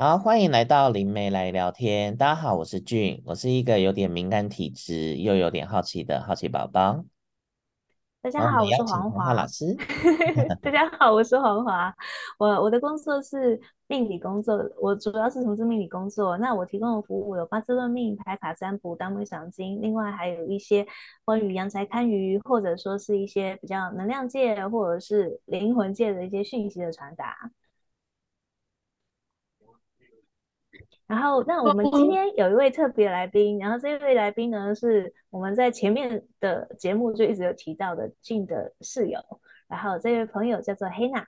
[0.00, 2.16] 好，欢迎来到灵媒来聊天。
[2.16, 7.04] 大家好，我是俊，我是一个有点敏感体质又有点好奇的好奇宝宝。
[8.22, 9.76] 大家好，我是黄华老师。
[10.62, 11.94] 大家好，我是黄华。
[12.38, 16.38] 我我的工作是命理工作，我主要是从事命理工作。
[16.38, 20.86] 那我提供的服务有八字论命、排卡占卜、当归赏金，另外还有一些
[21.26, 27.50] 关于阳宅堪舆，或者说是一些比较能量界或者是灵魂界的一些讯息的传达。
[31.10, 39.18] 然后，那我们今天有一位特别来宾，然后这一位来宾呢，是我们在前面的节目就一直有提到的俊的室友，
[39.66, 41.26] 然后这位朋友叫做黑娜。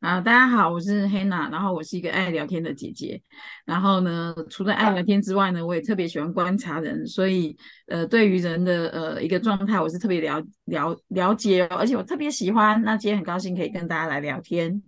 [0.00, 3.20] 啊，大家好，我是黑娜，然后我是一个爱聊天的姐姐，
[3.66, 7.54] 然后呢，除了爱聊天之外呢，我也特别喜欢观察人，所以
[7.88, 12.80] 呃，对于人的呃一个状态，我是特别了了了解哦，而且我特别喜欢。
[12.80, 14.82] 那今天很高兴可以跟大家来聊天。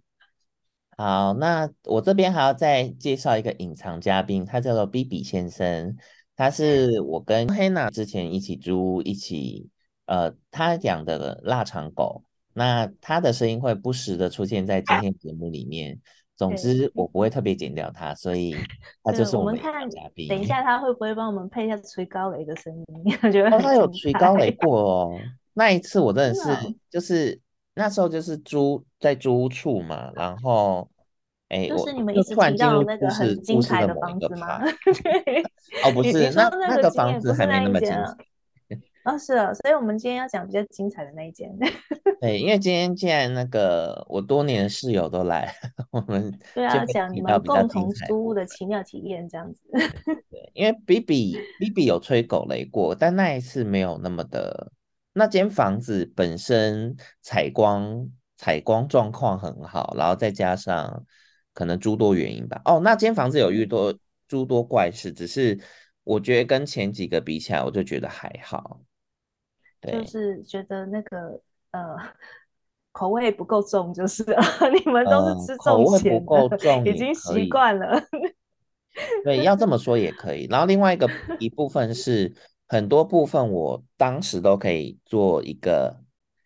[1.01, 5.97] 好，那我这边还要再介绍一个隐藏嘉宾，他叫做 BB 先生，
[6.37, 9.71] 他是我跟黑娜之前一起租一起，
[10.05, 15.99] 呃，他养的腊肠狗，那他的声音会不时的出现在今天节目里面。
[16.37, 18.55] 总之，我不会特别剪掉他，所以
[19.03, 20.29] 他就是我们的嘉宾。
[20.29, 23.17] 等一下他会不会帮我们配一下吹高雷的声音？
[23.25, 25.19] 我觉得、哦、他有吹高雷过哦，
[25.55, 27.41] 那一次我真的是就是。
[27.75, 30.89] 那时候就是租在租屋处嘛，然后，
[31.49, 34.61] 哎，就是你们一直提到那个很精彩的房子吗？
[35.03, 35.43] 对，
[35.85, 38.17] 哦，不是，那那个房子还没那么精彩。
[39.05, 41.51] 哦，是啊，所以我们今天要讲比较精彩的那一间。
[42.21, 45.51] 对，因为今天既然那个我多年的室友都来，
[45.91, 49.61] 我们对啊，讲你们共同租屋的奇妙体验这样子。
[49.73, 54.71] 对，因为 BB BB 有吹狗雷过，但那一次没有那么的。
[55.13, 61.05] 那间房子本身采光采光状况很好，然后再加上
[61.53, 62.63] 可能诸多原因吧。
[62.65, 63.93] 哦，那间房子有遇多
[64.29, 65.59] 诸多怪事，只是
[66.05, 68.81] 我觉得跟前几个比起来，我就觉得还好。
[69.81, 71.41] 对，就是觉得那个
[71.73, 71.97] 呃
[72.93, 78.01] 口味不够重，就是你们都是吃重咸的，呃、口味不够重 已经习惯了。
[79.25, 80.47] 对，要这么说也可以。
[80.49, 81.11] 然后另外一个
[81.41, 82.33] 一部分是。
[82.71, 86.01] 很多部分我当时都可以做一个，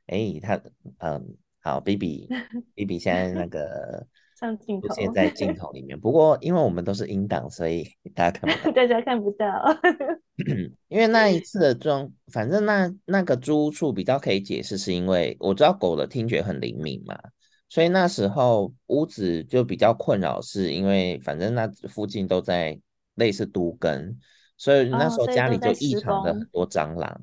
[0.06, 0.58] 哎，他，
[1.00, 4.06] 嗯，好，BB，BB 现在那个
[4.40, 6.00] 上镜头现在镜头里面。
[6.00, 7.86] 不过因为我们都是音档，所以
[8.16, 8.72] 大家看不到。
[8.72, 9.46] 大家看不到。
[10.88, 17.14] 因为那一次的装，反正那那个租屋处比较可以解释，是因为我知道狗的听觉很灵敏嘛，
[17.68, 22.80] 所以那时候屋子就比较困扰，是因为反正那附近都在
[23.16, 24.16] 类似都更。
[24.56, 27.20] 所以那时候家里就异常的很多蟑螂，哦、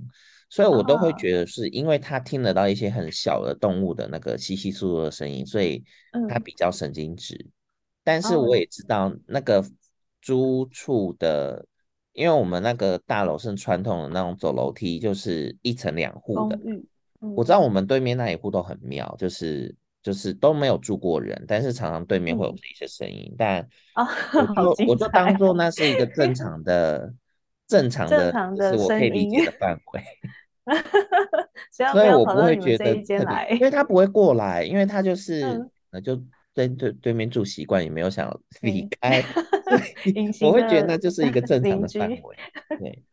[0.50, 5.82] 所，以我都会觉得是因为他听得到一些很小的动物的那个稀稀疏疏的声音，所以
[6.28, 7.36] 他比较神经质。
[7.36, 7.52] 嗯、
[8.04, 9.64] 但是我也知道那个
[10.22, 11.66] 租处的，
[12.12, 16.60] 因为我们那个大楼是传统的那种走楼梯，就是一层两户的。
[17.22, 23.70] 嗯、我知道我们对面那一户都很妙，就是就是都没有住过人，但是常常对面会有一些声音，嗯、但
[24.58, 27.14] 我就我就当做那是一个正常的。
[27.72, 30.04] 正常的，是我可以理解的范围，
[31.94, 35.42] 所以我不会觉得特别，因为他不会过来，因为他就是
[35.92, 36.22] 呃就
[36.54, 39.24] 对对对面住习惯，也没有想离开，
[40.44, 42.20] 我会觉得那就是一个正常的范围，
[42.78, 43.04] 对，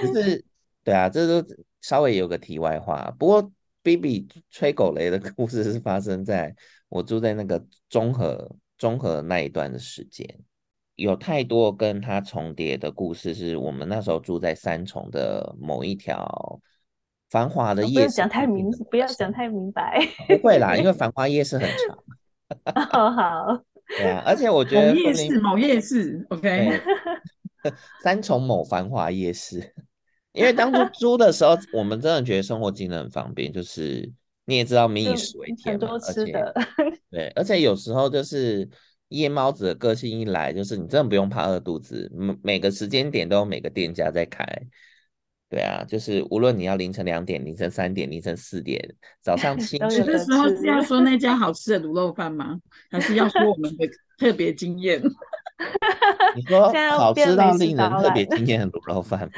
[0.00, 0.42] 就是
[0.82, 1.46] 对啊，这都
[1.82, 3.14] 稍微有个题外话。
[3.18, 3.52] 不过
[3.82, 6.54] BB 吹狗雷的故事是发生在
[6.88, 10.26] 我住在那个中和中和那一段的时间。
[10.96, 16.58] 有太多跟他重叠的故事，是我们那时候住在三重的某一条
[17.28, 17.94] 繁华的夜市。
[17.94, 20.00] 不要讲太明，不要讲太明白。
[20.26, 21.98] 不会啦，因为 繁华夜市很长。
[22.92, 23.62] 哦好。
[23.98, 26.80] 对啊，而且我 觉得某夜市，某夜市，OK。
[28.02, 29.74] 三重某繁华夜市，
[30.32, 34.10] 因为当初租的时候，我们真的觉得生活机能很方便，就是
[34.46, 36.54] 你也知道，民以食为天嘛，很多吃的。
[37.10, 38.66] 对，而且有时候就是。
[39.08, 44.44] 夜猫子的个性一来，就是你真的不用怕饿肚子，每每个时间点都有每个店家在开。
[45.48, 48.82] 对啊，就是无论你要凌晨两点、凌晨三点、凌晨四点、
[49.22, 52.58] 早上七点，的时候是要说那家好吃的卤肉饭吗？
[52.90, 53.88] 还是要说我们的
[54.18, 55.00] 特别惊艳？
[56.34, 59.30] 你说好吃到令人特别惊艳的卤肉饭吗？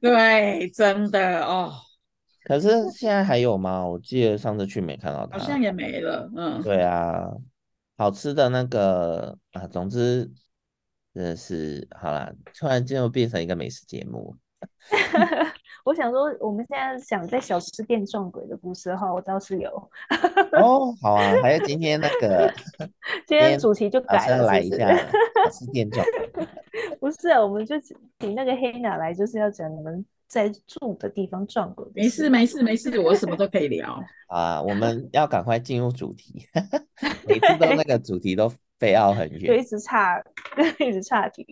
[0.00, 1.72] 对，真的哦。
[2.44, 3.86] 可是现在还有吗？
[3.86, 6.28] 我记得上次去没看到它，好像也没了。
[6.36, 7.30] 嗯，对啊。
[7.98, 10.30] 好吃的那个啊，总之
[11.12, 14.36] 真的是好啦，突然间又变成一个美食节目。
[15.84, 19.70] 我想说，我们现在想在小吃店撞鬼的故事的话，我倒是有。
[20.52, 22.52] 哦，好啊，还有今天那个，
[23.26, 26.46] 今天主题就改了，来一下小吃店撞鬼。
[27.00, 27.96] 不是啊，我们就请
[28.36, 31.84] 那个黑娜来，就是要讲你们在住的地方撞鬼。
[31.94, 33.98] 没事，没事，没事，我什么都可以聊。
[34.28, 36.46] 啊，我们要赶快进入主题，
[37.26, 40.22] 每次都那个主题都飞奥很远，就一直岔，
[40.78, 41.44] 一直岔题。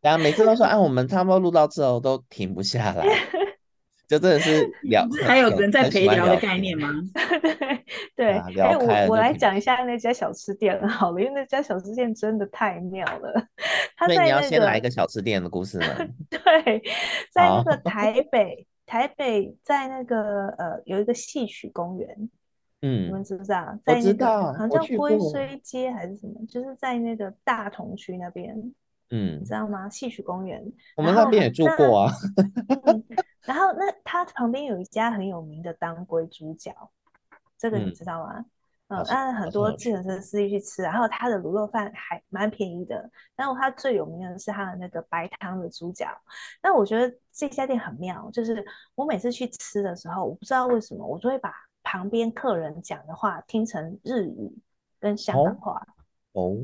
[0.00, 3.06] 然后每次都说，啊，我们差不多录到之后都停不下来，
[4.06, 5.06] 就真的是 聊。
[5.24, 6.88] 还有人在陪聊的概念吗？
[8.16, 13.46] 对对，哎，我我来讲一下那家小吃店好了，因为那家小吃店真的太妙了。
[13.98, 15.86] 所以你要先来一个小吃店的故事吗？
[16.30, 16.82] 对，
[17.32, 22.30] 在那个台北，台北在那个呃有一个戏曲公园，
[22.82, 23.78] 嗯，你们知不知道？
[23.84, 28.54] 在那个好像叫龟虽街还是什么，就是在那个大同区那边。
[29.10, 29.88] 嗯，你知道吗？
[29.88, 30.62] 戏曲公园，
[30.96, 32.12] 我们那边也住过啊。
[32.86, 33.04] 嗯、
[33.42, 36.90] 然后那它旁边有一家很有名的当归猪脚，
[37.58, 38.44] 这个你知道吗？
[38.88, 43.08] 嗯，那、嗯、很多计程车司机去吃，然后它的卤肉饭还蛮便宜的。
[43.34, 46.06] 然后它最有名的是它的那个白汤的猪脚。
[46.62, 48.64] 那我觉得这家店很妙，就是
[48.94, 51.52] 我每次去吃的时候，我不知道为什么，我就会把
[51.82, 54.58] 旁边客人讲的话听成日语
[54.98, 55.86] 跟香港话。
[56.32, 56.56] 哦。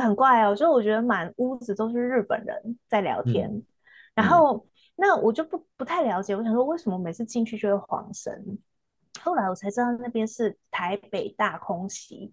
[0.00, 3.66] 很怪哦，所以我觉得满屋子都是日本人在聊天，嗯、
[4.14, 4.64] 然后、嗯、
[4.96, 8.58] 那我就不不太了解，我想说为什么每次进去就会晃神？
[9.20, 12.32] 后来我才知道那边是台北大空袭，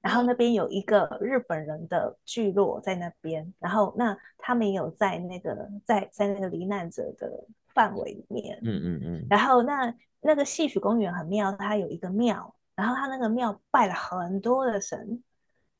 [0.00, 15.22] 然后那边有一个日本人的聚落在那边，然后那他们也有在那个在在那个罹难者的范围里面，嗯嗯嗯，然后那那个戏曲公园很妙，它有一个庙，然后它那个庙拜了很多的神。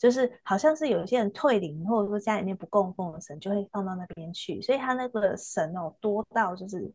[0.03, 4.61] 就是好像是有一些人退灵，或者说家里面不供奉的神，就会放到那边去。
[4.61, 6.93] 所以他那个神哦，多到就是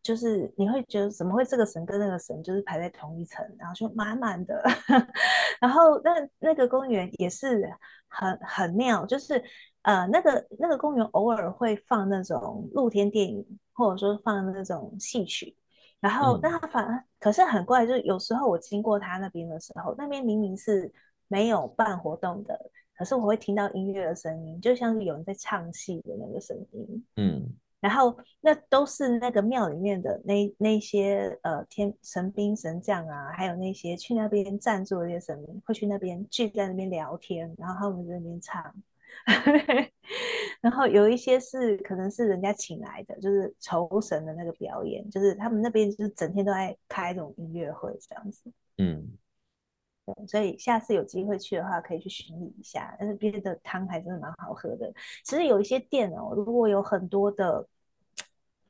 [0.00, 4.62] 就是你会觉得怎么会这个神跟那个神就是排在同一层，然后就满满的。
[5.60, 7.68] 然后那那个公园也是
[8.06, 9.42] 很很妙，就是
[9.82, 15.56] 呃那个那个公园偶尔会放那种露天电影，或者说放那种戏曲。
[15.98, 20.92] 然后那他反而、嗯、可是很怪，就是有时候我经过他那边的时候，那边明明是。
[21.34, 27.04] 没有办活动的，可是我会听到音乐的声音，就像是有人在唱戏的那个声音。
[27.16, 27.44] 嗯，
[27.80, 38.72] 然后那都是那个庙里面的那那些呃天神兵神将啊，还有那些去那边站住的那些神明，会去那边聚在那边聊天，然后他们在那边唱。
[40.62, 48.52] 然后有一些是可能是人家请来的，就是酬神的那个表演，就是他们那边就是整天都在开这种音乐会这样子。
[48.78, 49.18] 嗯。
[50.06, 52.94] 对，所以下次有机会去的话，可以去寻礼一下。
[52.98, 54.92] 但是边的汤还真的蛮好喝的。
[55.24, 57.66] 其实有一些店哦，如果有很多的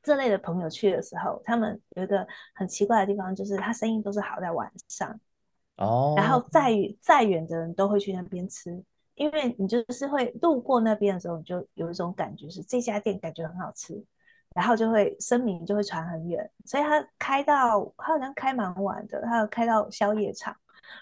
[0.01, 5.19] 这类的朋友去的时候，他们有一个很奇怪的地方，就是他生意都是好在晚上
[5.75, 6.13] 哦。
[6.15, 6.71] 然后再
[7.01, 8.81] 再远的人都会去那边吃，
[9.15, 14.01] 因为你就是会路过那边的时候，你就有一种感觉是这家店感觉很好吃，
[14.53, 16.49] 然后就会声名就会传很远。
[16.63, 20.55] 所以他开到他好像开蛮晚的，他要开到宵夜场。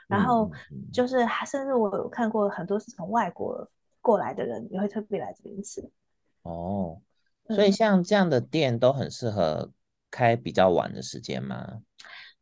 [0.08, 0.52] 然后
[0.92, 3.70] 就是，甚至我有看过很多是从外国
[4.02, 5.82] 过来的人，也会特别来这边吃。
[6.44, 7.02] 哦，
[7.48, 9.72] 所以像这样的店都很适合
[10.12, 11.82] 开比较晚的时间吗？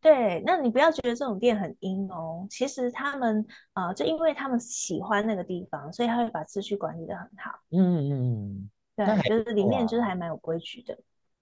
[0.02, 2.48] 对，那你不要觉得这种店很阴哦。
[2.50, 7.52] 其实他们啊、呃，就因为他们喜欢那个地方，所以他会把秩序管理的很好。
[7.70, 10.98] 嗯嗯，对，就是里面就是还蛮有规矩的。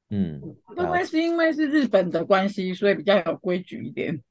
[0.09, 4.21] 嗯，会不会是因为是日本的关系，所以比较有规矩一点？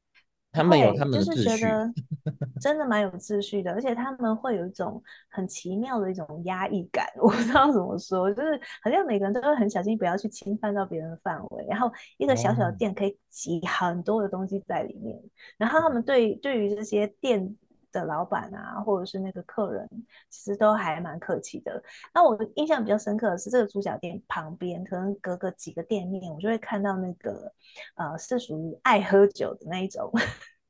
[0.58, 1.92] 他们有他们的秩序，就是觉得
[2.60, 5.00] 真的蛮有秩序的，而且他们会有一种
[5.30, 11.64] 很奇妙的一种压抑感， 我不知道怎么说，就是好像每个人都会很小心，不要去侵犯到别人的范围。
[11.68, 15.16] 然后一个小小的店可以挤很多的东西在里面，
[15.56, 17.56] 然后他们对对于这些店
[17.92, 19.88] 的老板啊，或者是那个客人，
[20.28, 21.82] 其实都还蛮客气的。
[22.12, 27.52] 那我印象比较深刻的是，这个猪脚店旁边，可能隔个几个店面，我就会看到那个，
[27.96, 30.12] 呃，是属于爱喝酒的那一种。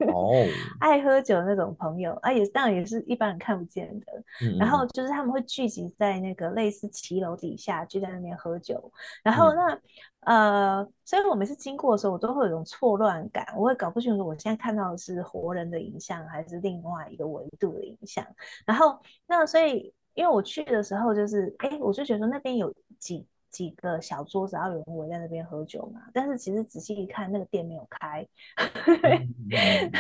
[0.07, 0.33] 哦，
[0.79, 4.07] 爱喝酒的那种朋友啊，也当然也是一般人看不见的。
[4.43, 8.93] 嗯、然后就是他们会聚集在那个类似骑楼底下，就在那边喝酒。
[9.23, 9.75] 然后那、
[10.21, 18.25] 嗯、呃，所以我每次经过的时候，我都会有一种错乱感，我会搞不清楚我现在看到的是活人的影像，还是另外一个维度的影像。
[18.65, 26.01] 然后那所以因为我去的时候，就是哎，我就觉得那边有几几个小桌子，然后有人围在那边喝酒嘛。
[26.13, 28.27] 但是其实仔细一看，那个店没有开。
[28.57, 28.67] 嗯、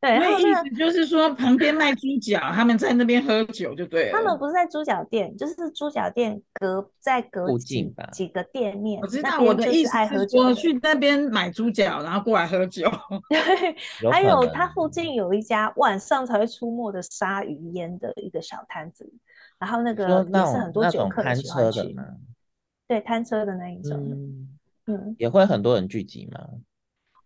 [0.00, 4.12] 对，那意思就是说，旁边卖猪脚，他们在那边喝酒就对了。
[4.12, 9.00] 他们不是在猪脚店，就是猪脚店隔在隔几几个店面。
[9.00, 12.90] 我知道我的意思是说，去那边买猪脚，然后过来喝酒。
[13.30, 19.10] 对，还有它附近有一家晚上才会出没的鲨鱼烟的一个小摊子，
[19.58, 21.96] 然后那个也是很多酒客喜欢去。
[22.88, 26.48] 对，摊车的那一种，嗯，嗯，也会很多人聚集吗？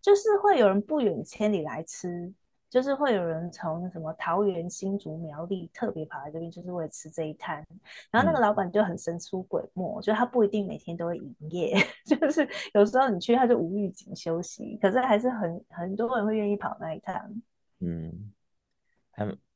[0.01, 2.33] 就是会有人不远千里来吃，
[2.69, 7.63] 就是会有人从什么桃园、新竹、苗栗特别跑来这边，就是为了吃这一摊。
[8.09, 11.75] 然后那个老板就很神出鬼没，嗯、就他不一定每天都会营业，
[12.05, 17.41] 就是有时候你去他就无预警休息，可是还是很很多人会愿意跑那一趟。
[17.79, 18.31] 嗯。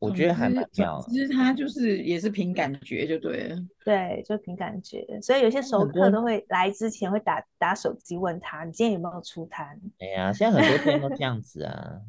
[0.05, 1.03] 我觉得还蛮妙。
[1.09, 5.05] 其实他就是也是凭感觉就对了，对，就凭感觉。
[5.21, 9.79] 所以有些熟客都会来之前会打打手机问他，你今天有没有出摊？
[9.99, 12.01] 哎呀，现在很多店都这样子啊。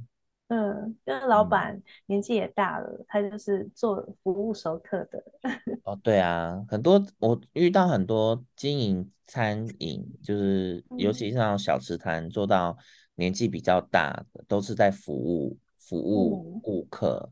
[0.48, 5.22] 嗯，因为 老板年纪也大了，嗯、他就是做服务熟客的。
[5.82, 12.76] 哦，对啊，很多我遇到很多经营餐饮，就是尤其是那种小吃摊，做到
[13.16, 17.28] 年纪比较大的，都是在服务服务顾客。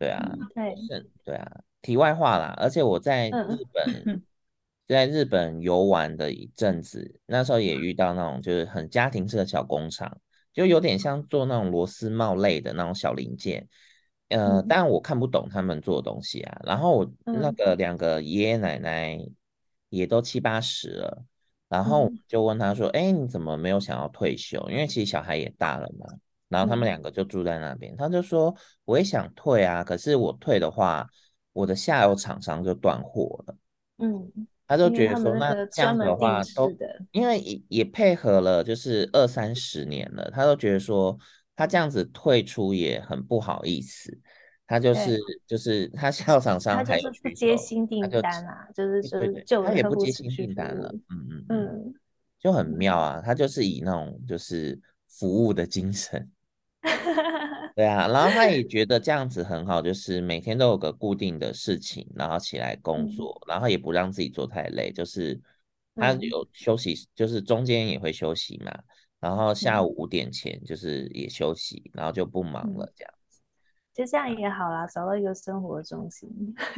[0.00, 1.60] 嗯对啊，对，是，对啊。
[1.82, 4.22] 题外话啦，而且我在日本，嗯、
[4.88, 10.18] 在日本游玩的一阵子，那时候也遇到那种就是很家庭式的小工厂，
[10.52, 13.68] 就有点像做那种螺丝帽类的那种小零件。
[14.28, 16.60] 呃，但我看不懂他们做的东西啊。
[16.64, 19.18] 然后我那个两个爷爷奶奶
[19.88, 21.24] 也都七八十了，
[21.68, 24.64] 然后就问他说：“哎，你怎么没有想要退休？
[24.70, 26.06] 因为其实小孩也大了嘛。”
[26.50, 28.54] 然后他们两个就住在那边，嗯、他就说
[28.84, 31.08] 我也想退啊，可是我退的话，
[31.54, 33.56] 我的下游厂商就断货了。
[33.98, 34.30] 嗯，
[34.66, 36.70] 他就觉得说那这样子的话都，
[37.12, 41.16] 因为也也配合了，就是二三十年了，他都觉得说
[41.54, 44.18] 他这样子退出也很不好意思。
[44.66, 50.88] 他就是就是他下游厂商还他就是不接新订单啊，就，就是就是就他也不接新订单了。
[51.08, 51.94] 嗯嗯嗯，
[52.38, 56.30] 就很妙啊，他就是以那种就是服务的精神。
[57.76, 65.38] 对啊，然后他也觉得这样子很好，就是每天都有个固定的事情，然后起来工作，嗯、然后也不让自己做太累，就是
[65.94, 68.72] 他有休息，嗯、就是中间也会休息嘛，
[69.20, 73.40] 然后下午五点前就是也休息，嗯、然后就不忙了这样子。
[73.92, 76.28] 就这样也好啦，找到一个生活中心。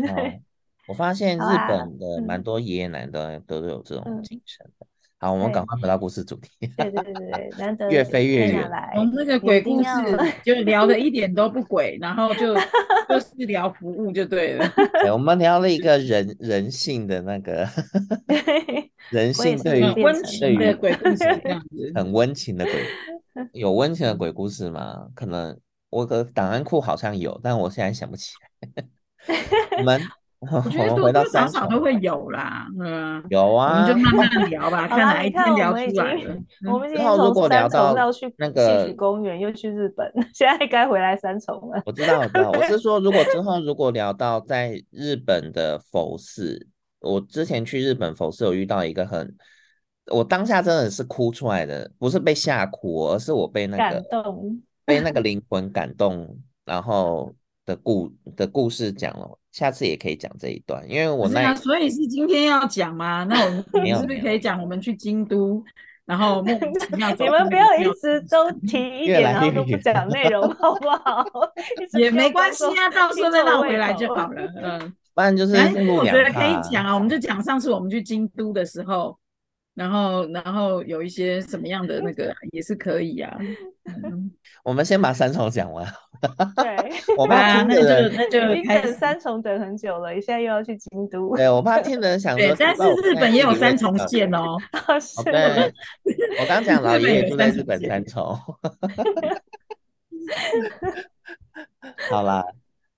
[0.08, 0.40] 哦、
[0.88, 4.86] 我发现日本的蛮多爷爷奶奶都都有这种精神的。
[5.22, 6.48] 好，我们赶快回到故事主题。
[6.76, 8.68] 对对对对，难得越飞越远。
[8.92, 9.88] 从那个鬼故事
[10.44, 12.52] 就聊的一点都不鬼，然后就
[13.08, 14.68] 就是聊服务就对了。
[15.00, 17.64] 对，我们聊了一个人人性的那个
[19.10, 22.74] 人性对于温情的鬼故事，这样子很温情的鬼，
[23.52, 25.06] 有温情的鬼故事吗？
[25.14, 25.56] 可能
[25.90, 28.32] 我的档案库好像有，但我现在想不起
[28.74, 28.84] 来。
[29.78, 30.00] 我们。
[30.64, 36.36] 我觉得多多少少都会有啦，嗯，有啊，我们就慢慢聊吧， 看哪一天聊出来了。
[36.68, 41.80] 我们今天从三重要去那个戏曲公园，又去日本，现在该回来三重了。
[41.86, 46.66] 我知道，我知道，我是说，如果之后如果聊到在日本的佛寺，
[47.00, 49.32] 我之前去日本佛寺有遇到一个很，
[50.10, 57.32] 我当下真的是哭出来的，不是被吓哭，而是我被那个感动，被那个灵魂感动，然后
[57.64, 59.38] 的故的故事讲了。
[59.52, 63.24] 下次也可以讲这一段，因为我那、啊、所以是今天要讲吗？
[63.24, 65.62] 那我们是不是可以讲我们去京都，
[66.06, 71.24] 然后莫名其妙 你们不要一直都提 一点，然后都不讲内容， 好不好？
[71.98, 74.42] 也没关系啊，到时候再绕回来就好了。
[74.56, 75.54] 嗯，不然就是
[75.90, 79.18] 我觉得可以讲啊，我们就讲上次我们去京都的时候。
[79.74, 83.38] 然后，然后有一些什么样的那个也是可以、啊。
[83.86, 84.30] 嗯、
[84.62, 85.86] 我们先把三重讲完。
[86.56, 91.36] 对，我怕听的人那就那就已经等三重等很久了，现在又要去京都。
[91.36, 94.56] 对，我怕听的人想说，但是日本也有三重县 哦。
[95.24, 95.72] 对，
[96.40, 98.38] 我刚讲老爷爷住在日本三重。
[102.10, 102.44] 好啦，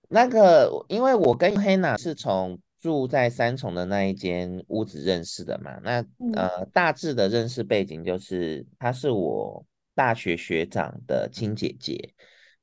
[0.08, 2.58] 那个因为我跟黑娜是从。
[2.84, 5.70] 住在三重的那一间屋子认识的嘛？
[5.82, 6.04] 那
[6.34, 9.64] 呃，大致的认识背景就是，她是我
[9.94, 12.12] 大学学长的亲姐姐，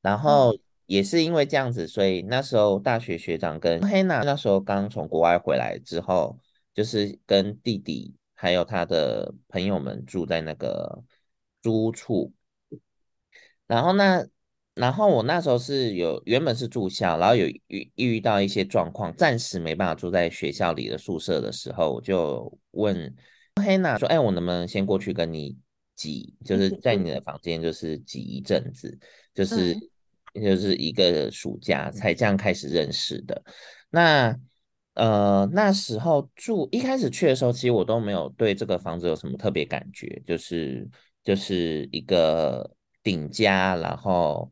[0.01, 0.55] 然后
[0.85, 6.37] 也是因为这样子，所以那时候大学学长跟黑娜那时候刚从国外回来之后，
[6.73, 11.03] 就是跟弟弟还有他的朋友们住在那个
[11.61, 12.33] 租屋处，
[13.67, 14.25] 然后那
[14.73, 23.15] 然后我那时候是有原本是住校，然后有遇遇到一些状况，暂时没办法住在学校里的宿舍的时候，我就问
[23.61, 25.57] 黑娜说：“哎，我能不能先过去跟你
[25.93, 28.97] 挤，就是在你的房间就是挤一阵子，
[29.35, 29.81] 就是、嗯、
[30.33, 33.41] 就是一个暑假才这样开始认识的。
[33.89, 34.37] 那
[34.93, 40.87] 呃那时候住一开始去的时候，其实我都没有对这个房子有什么特别感觉，就是
[41.23, 42.69] 就是一个
[43.01, 44.51] 顶家，然后。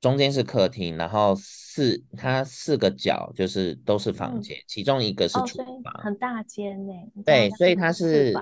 [0.00, 6.92] 中间是客厅，然后四它四个角就是都是房间，嗯、其中一个是厨房，哦、很大间呢。
[7.26, 8.32] 对，所以它是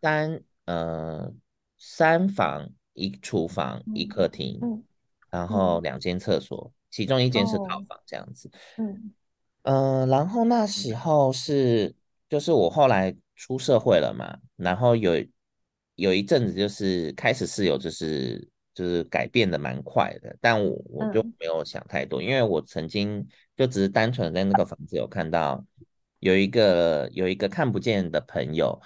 [0.00, 1.30] 三呃
[1.76, 4.82] 三房一厨房一客厅，嗯、
[5.32, 8.48] 然后两间厕所，嗯、其中一间是套房这样子。
[8.78, 9.12] 嗯
[9.62, 11.92] 呃，然后那时候是
[12.28, 15.14] 就是我后来出社会了嘛，然后有
[15.96, 18.48] 有一阵子就是开始室友就是。
[18.74, 23.22] 就是改变的蛮快的，但我我就没有想太多，嗯、因为我曾经
[23.54, 25.62] 就只是单纯在那个房子有看到
[26.20, 28.80] 有一个有一个看不见的朋友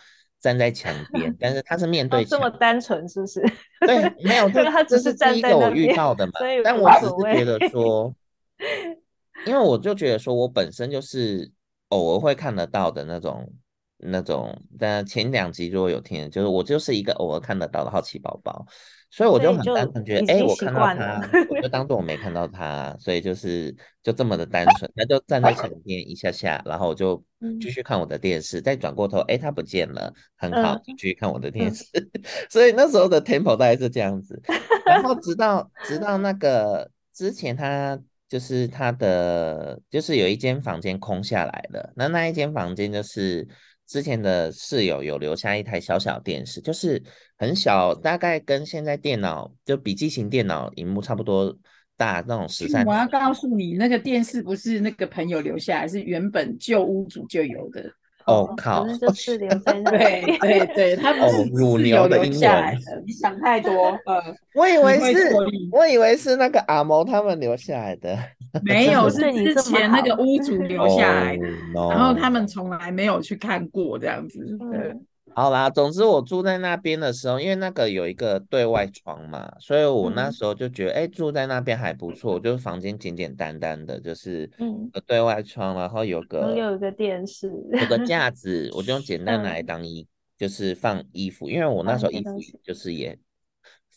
[0.46, 3.40] 站在墙边，但是他是面对这么单纯是不是？
[3.80, 6.34] 对，没有， 他只是第一个我遇到的嘛。
[6.62, 8.14] 但我只是觉得说，
[9.44, 11.50] 因为我就觉得说我本身就是
[11.88, 13.52] 偶尔会看得到的那种
[13.96, 18.64] 那种，但前两集如果有听，就是我就是一个偶尔看得到的好奇宝宝。
[19.08, 24.90] 所以我就很单纯觉得，哎、欸，我看到他，我就当做我没看到他，所以就是就这么的单 纯。
[24.94, 27.22] 他就站在墙边一下下，然后我就
[27.60, 31.84] 继续看我的电视，嗯、再转过头，哎、欸，他不见了，很好，继续看我的电视。
[31.94, 32.10] 嗯、
[32.50, 34.40] 所以那时候的 tempo 大概是这样子。
[34.84, 37.98] 然后直到直到那个之前，他
[38.28, 43.46] 就是他的就是有一间房间空下来了，那那一间房间就是。
[43.86, 47.02] 之前的室友有留下一台小小电视，就是
[47.38, 51.56] 很小，大概跟现在电脑就笔记型电脑荧幕差不多
[51.96, 52.84] 大那种十三。
[52.84, 57.90] 我要告诉你，那个电视不是那个朋友留下来，是原本旧屋主就有的。
[58.26, 58.86] 哦靠！
[58.98, 59.90] 就是留在那。
[59.96, 62.78] 对 对对，他们是乳牛的英文。
[63.06, 64.22] 你想太多， 呃，
[64.54, 65.34] 我以为是，
[65.72, 68.18] 我以为是那个阿毛他们留下来的。
[68.62, 71.46] 没有，是之前那个屋主留下来的，
[71.90, 74.38] 然后他们从来没有去看过这样子。
[74.72, 74.94] 对，
[75.36, 90.08] 好啦，总之我住在那边的时候，因为那个有一个对外窗嘛，所以我那时候就觉得，哎，住在那边还不错，就是房间简简单单的，就是嗯，对外窗，然后有个有一个电视，有个架 子，我就用简单来当衣，
[90.38, 93.18] 就是放衣服，因为我那时候衣服就是也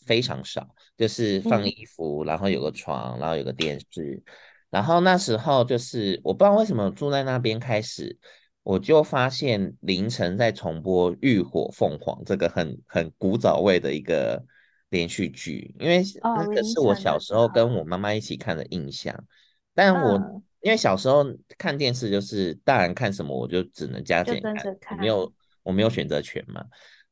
[0.04, 4.22] 非常少，就是放衣服，然后有个床，然后有个电视。
[4.68, 8.18] 然后那时候就是我不知道为什么住在那边开始，
[8.62, 14.42] 我就发现凌晨在重播《浴火凤凰》这个很很古早味的一个
[14.90, 19.14] 连续剧，因为那个是我小时候跟我妈妈一起看的印象。
[19.14, 19.24] 哦、
[19.74, 21.24] 但我、嗯、因为小时候
[21.56, 26.64] 看电视就是大人看什么我就只能加减看，看我没有我没有选择权嘛。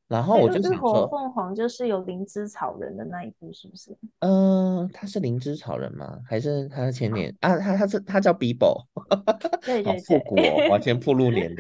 [0.09, 3.95] 然后我就想说，火凤凰就是有灵芝草人的那一部，是不是？
[4.21, 6.19] 嗯、呃，他是灵芝草人吗？
[6.27, 7.59] 还是他的前年啊？
[7.59, 8.87] 他他是他叫 Bibo，
[9.61, 11.59] 对对对，好复古哦，完全暴露年龄。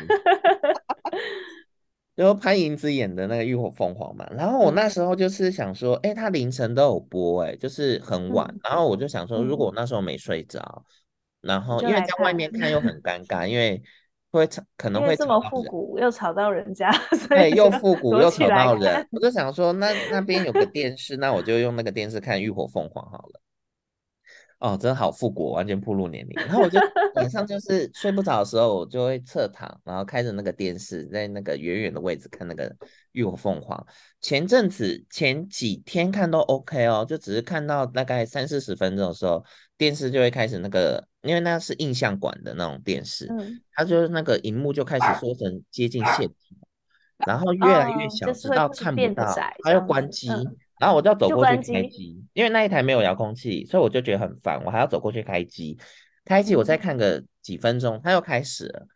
[2.17, 8.49] 然后潘迎紫演的那个浴火凤凰嘛，然后我那时候就是想说，哎、嗯，他凌晨都有播，哎，就是很晚。
[8.49, 10.85] 嗯、然后我就想说，如果我那时候没睡着，
[11.43, 13.83] 嗯、然后因为在外面看又很尴尬，因为。
[14.39, 16.91] 会吵，可能会这么复古又吵到人家，
[17.29, 19.07] 对，又复古又吵到人。
[19.11, 23.41] 我就想说，那那边有个电视，那我就用那个电视看《浴火凤凰》好了。
[24.61, 26.35] 哦，真的好复古，完全暴露年龄。
[26.35, 26.81] 然后我就
[27.15, 32.69] 晚上就是睡不着的时候，我就会侧躺，然后开着那个电视，在那个远远的位置看那个
[33.13, 33.79] 《浴火凤凰》。
[34.21, 39.45] 前阵子前几天看都 OK 哦，就只是看到大概三四十分钟的时候，
[39.79, 46.59] 电视就会开始那个，因为那是印象馆的那种电视，嗯、它就是那个荧幕就开始缩成接近线体，
[47.27, 49.25] 然后越来越小，直到看不到，
[49.63, 50.29] 它又关机。
[50.29, 55.77] 嗯然后我就要走过去开机，因为那一台没有遥控器，所以我就觉得很烦，我还要走过去开机。
[56.25, 58.87] 开机我再看个几分钟，它又开始了，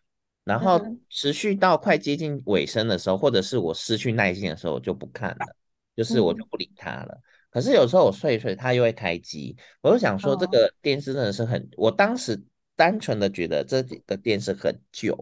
[0.45, 5.57] 然后持续到快接近尾声的时候，或者是我失去耐心的时候，我就不看了，
[5.97, 7.21] 就是我就不理它了。
[7.53, 12.43] 可是有时候我睡一睡，它又会开机，我就想说这个电视真的是很，我当时
[12.75, 15.15] 单纯的觉得这个电视很旧，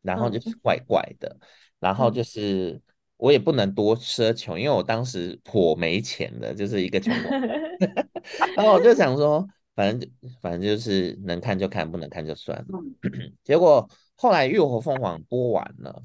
[0.00, 1.36] 然后就是怪怪的，
[1.78, 2.80] 然后就是。
[3.16, 7.32] 我也不能多奢求，因为我当时颇没钱的，就是一个穷人。
[8.56, 12.64] 然后我就想说，反正就反正就是能看就看，不能看就算了。
[13.44, 16.02] 结果后来《浴火凤凰》播完了，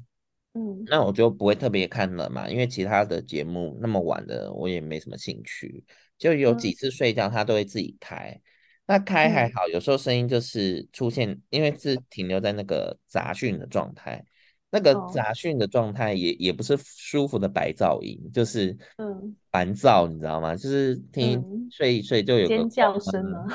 [0.54, 5.84] 嗯，那我就不会特别看了嘛，因为其他的节目那么晚的，我也没什么兴趣。
[6.18, 8.30] 就有几次睡觉他都会自己开。
[8.30, 8.42] 嗯、
[8.86, 14.24] 那开还好，有时候声音就是出现，因为是停留在那个杂讯的状态。
[14.72, 20.54] 那个杂讯的状态也、哦、也不是舒服的白噪音，就是嗯烦躁，你知道吗？
[20.54, 23.46] 就是听、嗯、睡一睡就有个尖叫声吗？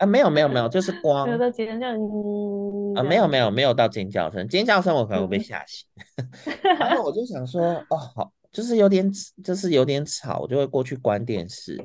[0.00, 5.86] 啊，没有没有没有， 就是光有的尖叫，嗯啊，没有没有没有到尖叫声，尖叫声我可能会被吓醒。
[6.16, 9.08] 嗯、然后我就想说，哦好，就是有点
[9.44, 11.80] 就是有点吵，我就会过去关电视。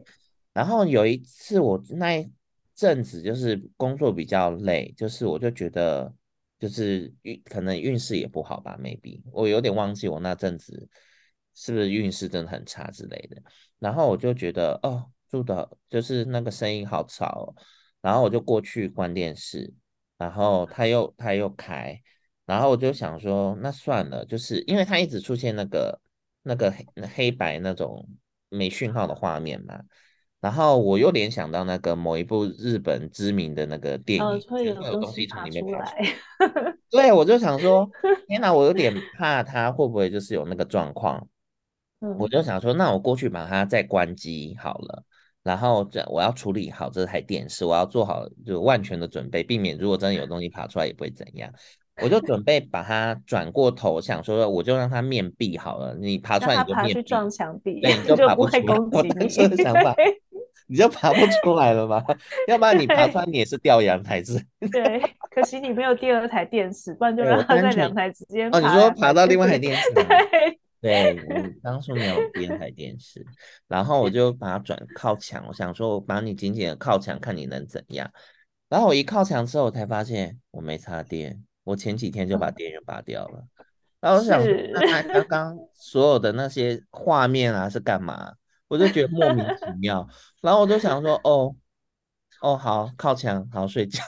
[0.54, 2.32] 然后有一次我那一
[2.74, 6.12] 阵子就是工作比较累，就是我就觉得。
[6.58, 10.88] 就是运可能运势也不好吧，maybe 我有点忘记我那阵子
[11.54, 13.40] 是不是运势真的很差之类的。
[13.78, 17.54] 然后我就觉得哦，住的就是那个声音好吵哦，
[18.06, 19.74] 然后我就过去关电视，
[20.16, 22.00] 然后他又他又开，
[22.46, 26.00] 然后我就想说那算了，就是因为他一直出现那个
[26.44, 28.08] 那个黑黑白那种
[28.50, 29.82] 没讯号的画面嘛。
[30.40, 36.14] 然后我又联想到那个某一部日本知名的那个电影，哦、会有东西从里面跑出 来。
[36.92, 37.90] 对，我就想说，
[38.28, 41.28] 天哪，我有点怕他会不会就是有那个状况。
[42.02, 45.04] 嗯、我就想说，那我过去把它再关机好了，
[45.46, 51.50] 然后这我要处理好这台电视，我要做好就万全的准备，避免如果真的有东西爬出来也不会怎样。
[52.02, 58.64] 我就准备把它转过头，想说我就让它面壁好了，你爬出来你就面壁，去撞墙壁，对，你就爬不出来。
[58.92, 59.96] 我的想法。
[60.68, 62.04] 你就爬不出来了吗？
[62.48, 64.44] 要不然你爬出来，你也是掉阳台子。
[64.72, 68.50] 对，可惜你没有第二台电视，不然就让它在两台之间。
[68.52, 69.84] 哦，你说爬到另外一台电视？
[69.94, 70.04] 对，
[70.86, 73.26] 对，我当初没有第二台电视，
[73.68, 78.08] 然后我就把它转靠墙，我想说我把你紧紧的靠墙，看你能怎样。
[78.70, 83.40] 然后我一靠墙之后，我才发现我没插电，我前几天就把电源拔掉了。
[83.40, 83.66] 嗯、
[84.00, 88.36] 然后我想说，那他刚刚所有的那些画面啊是干嘛？
[88.68, 90.08] 我就觉得莫名其妙，
[90.40, 91.56] 然后我就想说，哦，
[92.42, 94.04] 哦，好，靠墙，好睡觉。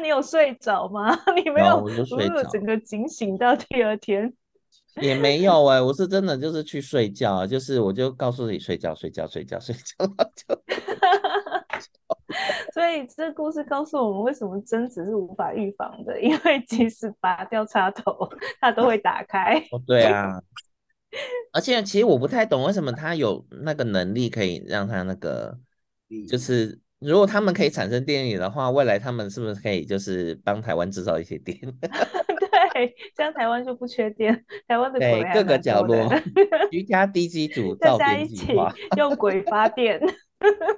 [0.00, 1.16] 你有睡着吗？
[1.36, 4.32] 你没有，我就睡着，整个警醒到第二天。
[5.00, 10.60] 也没有哎、欸，我是真的就是去睡觉，就是我就告诉自己睡觉，睡觉，睡觉，睡觉，就。
[12.74, 16.20] 所以这个故事告诉我们，为什么争执是无法预防的？
[16.20, 18.28] 因为即使拔掉插头，
[18.60, 19.58] 它都会打开。
[19.70, 20.40] 哦，对啊。
[21.52, 25.58] 而且其实我不太懂为什么他有那个能力可以让他那个，
[26.28, 31.56] 就是如果他们可以产生电力的话，未来他们是不是可以就是帮台湾制造一些电？
[32.74, 34.44] 对，这样台湾就不缺电。
[34.66, 36.12] 台湾的对各个角落
[36.70, 40.00] 居家 地基组造电计划，用鬼发电。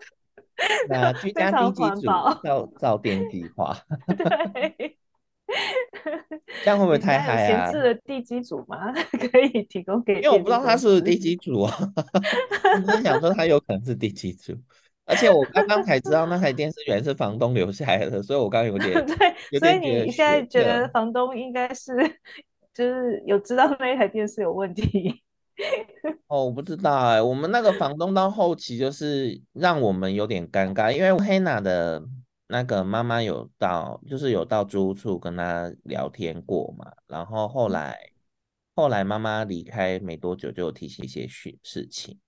[0.88, 2.06] 那居家地基组
[2.42, 3.76] 造造电计划。
[4.16, 4.96] 对。
[6.62, 7.72] 这样会不会太嗨啊？
[7.72, 8.92] 闲置的地基组吗？
[9.32, 10.14] 可以提供给？
[10.16, 11.74] 因为我不知道他是地基组啊，
[12.86, 14.54] 我是想说他有可能是地基组，
[15.10, 21.92] 而且我刚刚才知道那台 电视原来是房东留下来的，所以我刚刚有点 对，所以你现在觉得房东应该是
[22.72, 25.22] 就是有知道那一台电视有问题？
[26.28, 32.02] 哦，我不知道哎、欸，我们那个房东到后期就是让我们有点尴尬，因为黑娜的。
[32.52, 37.96] 那个妈妈有到，就是有到租屋处跟他聊天过嘛，然后后来
[38.74, 42.18] 后来妈妈离开没多久，就提起一些事事情。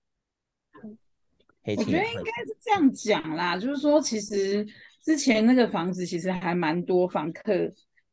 [1.77, 4.65] 我觉得应该是这样讲啦，就是说其实
[5.01, 7.53] 之前那个房子其实还蛮多房客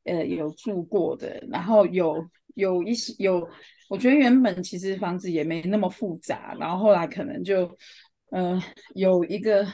[0.04, 3.48] 呃有住过的，然后有有一些有，
[3.88, 7.70] 我觉得原本其实房子也没那么复杂，然后后来可能就
[8.30, 8.62] 呃
[8.94, 9.66] 有一个。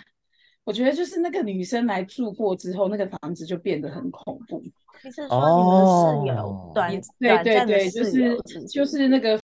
[0.64, 4.60] 我觉得就是那个女生来住过之后，那个房子就变得很恐怖。
[5.04, 9.40] 你是说你们的室友短对对对，就是就是那个，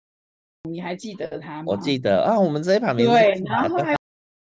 [0.69, 1.65] 你还记得他吗？
[1.65, 3.96] 我记得啊，我们这一旁边对，然后还有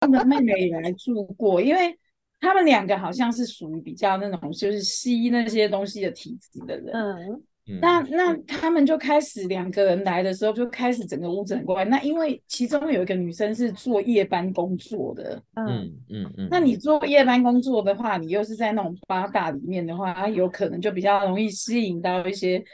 [0.01, 1.99] 他的妹妹也来住过，因为
[2.41, 6.93] 他们两个好像是属于比较那种就是吸那些东西的体质的人。
[6.95, 7.43] 嗯。
[7.83, 11.85] 那那他们就开始两个人来的时候就开始整个屋子很怪。
[11.85, 16.49] 那因为其中有一个女生是做夜班工作的，嗯嗯嗯。
[16.51, 22.65] 那你做夜班工作的话，你又是在那种八大里面的话，有可能就比较容易吸引到一些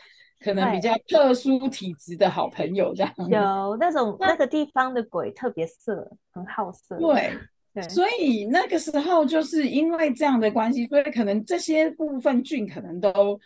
[0.45, 3.13] 可能比较特殊体质的好朋友这样。
[3.29, 6.99] 有那种那个地方的鬼特别色，很好色。
[6.99, 7.33] 对
[7.73, 13.41] 对，所以那个时候就是因为这样的关系，所以可能这些部分菌可能都。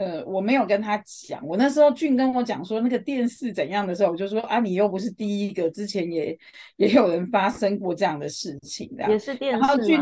[0.00, 1.46] 呃，我没有跟他讲。
[1.46, 6.34] 我那时候俊跟我讲说那个电视怎样的时候，我就说啊，你又不是第一个，之前也
[6.76, 9.68] 也有人发生过这样的事情，也是电视吗？
[9.68, 10.00] 然后俊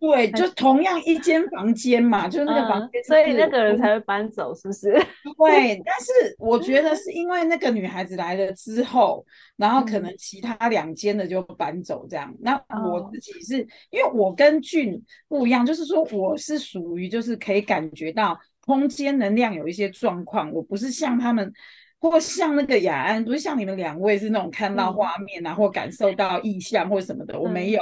[0.00, 4.92] 对，就同样一间房间嘛，就是那个房间，嗯，所以那个人才会搬走，是不是？
[5.36, 9.22] 对，但是我觉得是因为那个女孩子来了之后，
[9.56, 12.30] 然后可能其他两间的就搬走这样。
[12.30, 13.58] 嗯、那我自己是
[13.90, 18.38] 因为我跟俊不一样，就是说我是属于就是可以感觉到。
[18.66, 21.52] 空间能量有一些状况，我不是像他们，
[22.00, 27.80] 或像那个雅安，不是像你们两位是那种看到画面啊，嗯、或感受到意象或什么的，我没有，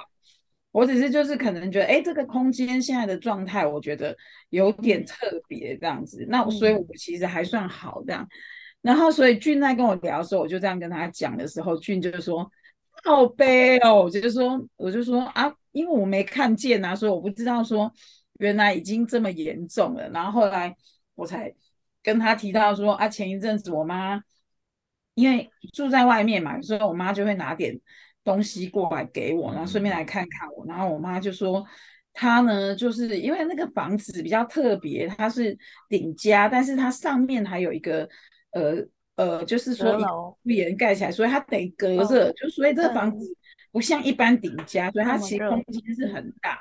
[0.72, 4.14] 我只是就是可能觉得，哎、欸，这个空间现在的状态，我觉得
[4.50, 5.16] 有点特
[5.48, 6.22] 别这样子。
[6.24, 8.28] 嗯、那所以我其实还算好这样。
[8.82, 12.46] 然后所以俊在跟我聊的时候，我就这样跟他讲的时候，俊就是说
[13.04, 17.90] 好悲哦，我就说我就说啊，因为我没看见啊，所以我不知道说。
[18.38, 20.74] 原来已经这么严重了，然后后来
[21.14, 21.54] 我才
[22.02, 24.22] 跟他提到说啊，前一阵子我妈
[25.14, 27.78] 因为住在外面嘛，所以我妈就会拿点
[28.24, 30.66] 东西过来给我，然后顺便来看看我。
[30.66, 31.64] 然后我妈就说，
[32.12, 35.56] 她呢就是因为那个房子比较特别，它是
[35.88, 38.08] 顶加，但是它上面还有一个
[38.50, 39.96] 呃呃，就是说
[40.42, 43.24] 屋檐盖起来，所以它得隔着，就所以这个房子
[43.70, 46.58] 不像一般顶加，所以它其实空间是很大。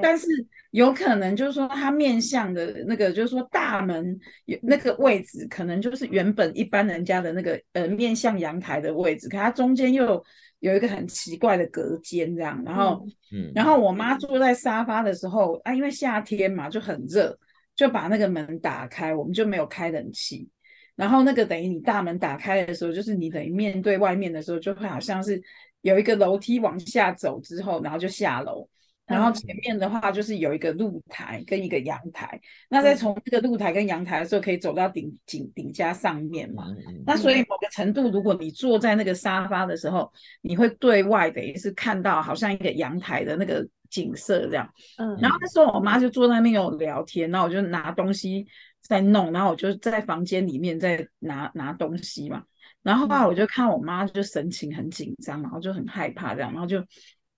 [0.00, 0.26] 但是
[0.70, 10.24] 有可能就是说，它面向的那个，就是说大门有那个位置，可能就是原本一般人家的那个呃面向阳台的位置，可它中间又
[10.60, 12.62] 有一个很奇怪的隔间这样。
[12.64, 17.38] 然后，嗯，然后我妈坐在沙发的时候啊，因为夏天嘛就很热，
[17.74, 20.48] 就把那个门打开，我们就没有开冷气。
[20.94, 25.42] 然后那个等于你大门打开的时候，就是你等于面对外面的时候，就会好像是
[25.80, 28.68] 有一个楼梯往下走之后，然后就下楼。
[29.04, 36.68] 然后前面的话就是有一个露台跟一个阳台，那再从这个露台跟阳台的时候，可以走到顶顶顶加上面嘛。
[37.04, 40.10] 那所以某个程度，如果你坐在那个沙发的时候，
[40.40, 44.66] 你会对外等于是看到好像一个阳台的那个景色这样。
[44.96, 45.18] 嗯。
[45.20, 48.46] 然后那时候我妈就坐在那边跟我聊天，然后我就拿东西
[48.80, 52.42] 在弄，然后我就在房间里面在拿拿东西嘛。
[52.82, 56.82] 然后后来我就看我妈就神情很紧张，然后就很害怕这样，然后就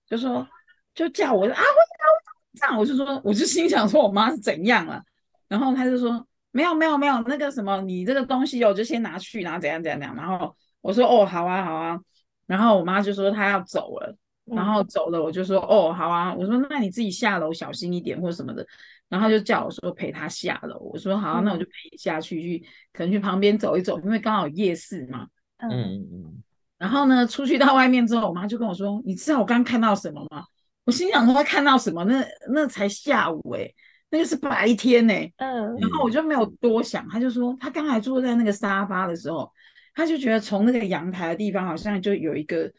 [0.07, 0.47] 就说。
[0.95, 2.77] 就叫我啊，我怎么这样？
[2.79, 5.03] 我就说，我就心想说，我妈是怎样了？
[5.47, 10.15] 然后他就说，没有没有没有，那个什么，你这个东西我就先拿去，然后怎样怎样怎样。
[10.15, 11.99] 然后我说，哦，好啊好啊。
[12.47, 16.33] 然后我妈就说她要走了，然后走了，我就说，哦，好啊。
[16.33, 18.65] 我说，那你自己下楼小心一点或什么的。
[19.07, 20.79] 然后就叫我说陪她下楼。
[20.79, 25.27] 我说好啊，那我就陪你下去，去可能去旁边走一走，因为刚好夜市嘛。
[25.57, 26.43] 嗯嗯嗯。
[26.77, 30.45] 然后呢，出去到外面之后，我妈就跟我说，你知道我刚看到什么吗？
[30.85, 32.03] 我心想说他看到什么？
[32.05, 33.75] 那那才下午哎、欸，
[34.11, 35.33] 那个是白天呢、欸。
[35.37, 39.51] 嗯，然后我就没有多想，他就说他刚才坐在那个沙发的时候，
[39.93, 42.71] 他就觉得从那个阳台的地方好像就有一个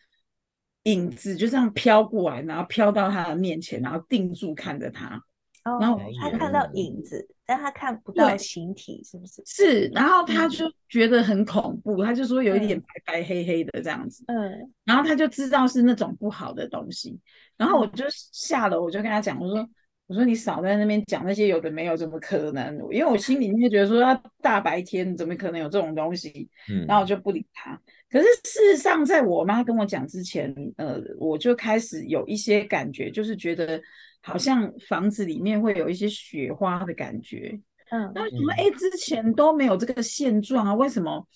[0.85, 5.21] 影子就这样飘过来，然后飘到他的面前，然后定住看着他。
[5.67, 9.43] 哦，然后他看到影子，但他看不到形体，是不是？
[9.45, 14.23] 是，然后他就觉得很恐怖，他就说有一点白白黑黑的这样子。
[14.29, 17.19] 嗯，然后他就知道是那种不好的东西。
[17.57, 19.69] 然后我就下楼，我就跟他讲，我说，
[20.07, 22.73] 我说你少在那边讲那些有的没有，怎么可能？
[22.93, 26.49] 因为我心里面觉得说，他大白天怎么可能有这种东西？
[26.71, 27.77] 嗯，然后我就不理他。
[28.09, 33.83] 可是事实上，在我妈跟我讲之前，呃，我就开始有一些感觉，就是觉得
[34.27, 37.59] 好像房子里面会有一些雪花的感觉。
[37.91, 40.75] 嗯，那为什么哎之前都没有这个现状啊？
[40.75, 41.27] 为什么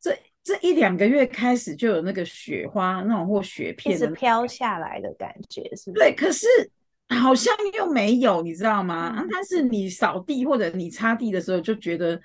[0.00, 0.16] 这？
[0.46, 6.04] 这一两个月开始就有那个雪花，那种或雪片，是飘下来的感觉，是不是？
[6.04, 6.46] 对，可是
[7.08, 9.16] 好像又没有，你知道吗？
[9.18, 12.22] 嗯、但是你扫地或者你擦地的时候，就觉得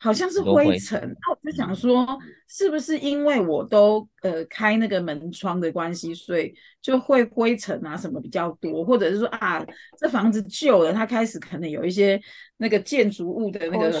[0.00, 0.98] 好像是灰尘。
[1.00, 9.64] 那我就想说，是不是因为我都呃开那个门窗的关系，所以就会灰尘啊什么比较多，或者是说啊，
[9.98, 12.20] 这房子旧了，它开始可能有一些
[12.56, 13.92] 那个建筑物的那个。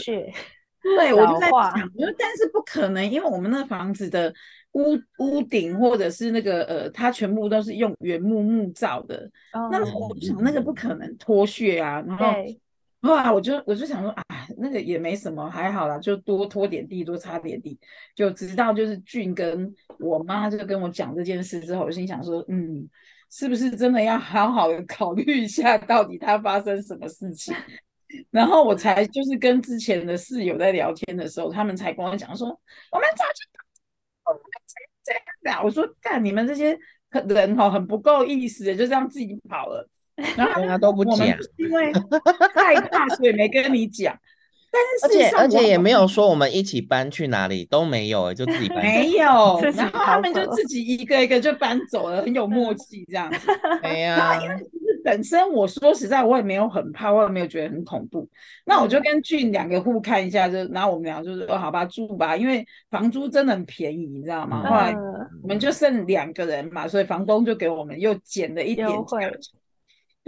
[0.96, 4.32] 对， 我就在想，我说但是不可能，因为我们那房子的
[4.72, 9.30] 屋屋顶或者是那个呃，它全部都是用原木木造的。
[9.52, 12.02] 哦、那我想那个不可能脱屑啊。
[12.06, 12.24] 然后
[13.02, 14.24] 后来我就我就想说，啊，
[14.58, 17.78] 那个也没什么，还好啦，就多拖点地，多擦点地。
[18.14, 22.88] 就直到就是俊跟我妈就跟我讲这件事之后，我心想说，嗯，
[23.30, 27.54] 是不是真的要好好的考虑一下，到底他发生什么事情？
[28.30, 32.48] 然后我才就是跟之前的室友在聊天的时候，他们才跟我讲说，
[32.90, 33.46] 我们早就
[34.24, 35.22] 我们才这样
[35.60, 35.64] 子。
[35.64, 36.78] 我说干你们这些
[37.28, 39.88] 人哦，很不够意思，就这样自己跑了。
[40.36, 41.92] 然后他都不讲，因为
[42.54, 44.16] 害怕，所以没跟你讲。
[44.72, 44.80] 但
[45.10, 48.80] 是而且而且也没有说我们一起搬去哪里都没有，就自己搬。
[48.80, 53.50] 没有，然后他们就自己一个一个就搬走了，很有默契这样子。
[53.82, 54.54] 哎呀，因为
[55.02, 58.28] 本身我说实在，我也没有很怕，我也没有觉得很恐怖。
[58.64, 64.62] 那我就跟俊两个互看一下，就然后我们俩就是说，好吧，住吧，因为房租真的很便宜，你知道吗？
[64.62, 64.94] 后来
[65.42, 69.59] 我们就剩两个人嘛，所以房东就给我们又减了一点价钱。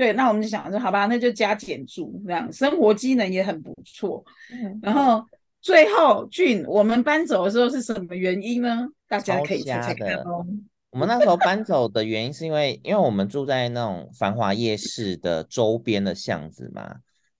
[0.02, 4.24] 对，那我们就想说，好吧，那就加减住，这样生活机能也很不错。
[4.50, 5.24] 嗯，然后
[5.60, 8.88] 最后俊，我们搬走的时候是什么原因呢？
[9.06, 10.44] 大家可以猜猜看哦。
[10.90, 16.96] 我们那时候搬走的原因是因为，因为我们住在那种繁华夜市的周边的巷子嘛，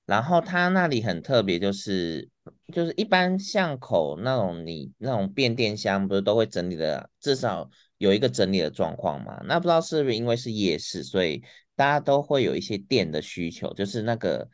[0.07, 2.29] 然后它那里很特别，就是
[2.73, 9.43] 就是一般巷口那种你那种变电箱不是都会整理的，至少有一个整理的状况嘛。
[9.47, 11.43] 那不知道是不是因为是夜市，所以。
[11.75, 14.49] 大家都会有一些电的需求，就是那个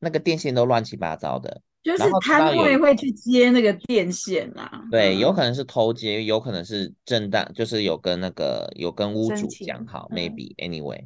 [0.00, 4.82] 那个电线都乱七八糟的，就是摊位会去接那个电线啊。
[4.90, 11.00] 对，有可能是偷接，有可能是正当，就是有跟那个有跟屋主讲好，maybe anyway。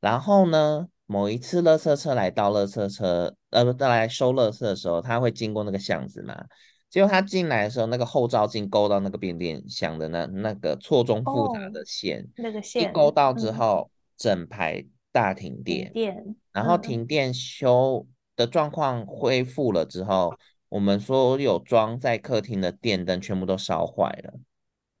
[0.00, 6.44] 然后呢，某一次垃圾车来到垃圾车，呃，不，再来收垃圾的时候，他会经过那个巷子嘛。
[6.88, 14.84] 结果他进来的时候，那个后照镜勾到那个变电箱的那那个错综复杂的线，哦，那个线一勾到之后，嗯、整排。
[15.16, 15.90] 大停电，
[16.52, 24.34] 然后停电修的状况恢复了之后，嗯、我们所有装在客厅的电灯全部都烧坏了。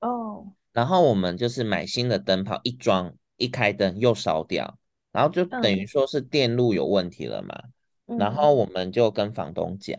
[0.00, 4.78] 哦，然后我们就是买新的灯泡，一装一开灯又烧掉，
[5.12, 7.64] 然后就等于说是电路有问题了嘛。
[8.06, 9.98] 嗯、然后我们就跟房东讲。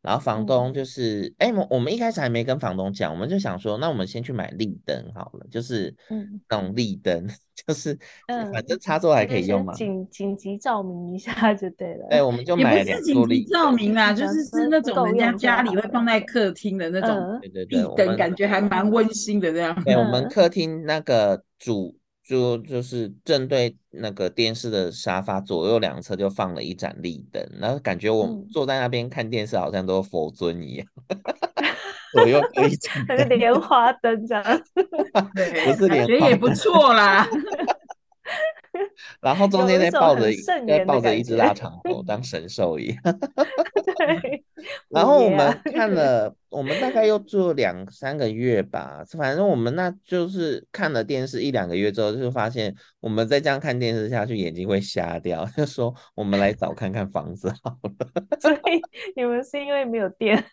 [0.00, 5.94] 然后房东就是，哎、嗯，我我们一开始还没跟房东讲，我们就想说，那我们先去买立灯好了，就是
[6.48, 7.30] 那种立灯， 嗯、
[7.66, 7.98] 就是
[8.52, 12.06] 反正插座还可以用嘛，紧紧急照明一下 就对了。
[12.10, 13.44] 对，我们就买了两座立灯。
[13.44, 19.82] 紧急照明啊，就是是那种人家家里会放在客厅的那种，对对对，灯感觉还蛮温馨的这样。
[19.84, 21.96] 对，我们客厅那个主。
[22.28, 30.86] 就就是正对那个电视的沙发左右两侧就放了一盏立灯，然后感觉我们坐在那边看电视好像都佛尊一样，
[32.12, 37.26] 左右各一盏， 那个莲花灯这样， 不是莲花，感觉也不错啦。
[39.20, 40.26] 然后中间再抱着
[40.66, 43.02] 再抱着一只腊肠狗当神兽一样。
[43.96, 44.44] 对。
[44.88, 49.02] 然后我们看 了，我们大概又住两三个月吧。
[49.16, 55.46] 反正我们那就是看了电视一两个月之后，就发现我们再这样看电视下去，眼睛会瞎掉。
[55.56, 57.90] 就说我们来找看看房子好了。
[58.40, 58.80] 所以
[59.16, 60.44] 你们是因为没有电？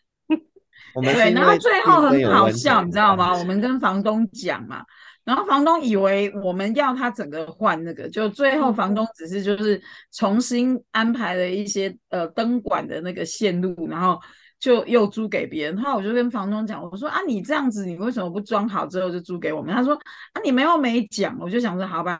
[0.93, 3.35] 我们对，然后最后很好笑，你知道吗？
[3.37, 4.83] 我们跟房东讲嘛。
[5.25, 14.19] 然后房东以为我们要他整个换那个，就最后房东只是就是重新安排了一些呃灯管的那个线路，然后
[14.59, 15.75] 就又租给别人。
[15.75, 19.73] 然后我就跟房东讲，我说啊，你这样子你为什么不装好之后就租给我们？
[19.73, 19.95] 他说
[20.33, 21.35] 啊，你没有没讲。
[21.39, 22.17] 我就想说好吧，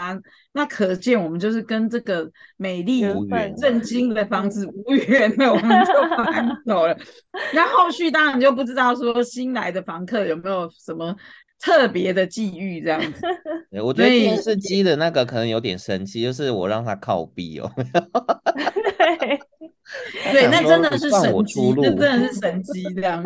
[0.54, 3.06] 那可见我们就是跟这个美丽
[3.62, 6.98] 震惊的房子无缘了，我们就搬 走了。
[7.54, 11.15] 那后续当然就不知道说新来的房客有没有什么。
[11.60, 13.22] 特别的际遇这样子，
[13.72, 17.72] 对，我觉得电视机的那个可能有点神奇，就是我让他靠壁哦。
[18.98, 19.39] 对，
[20.32, 23.24] 对，那真的是神机， 那真的是神机这样。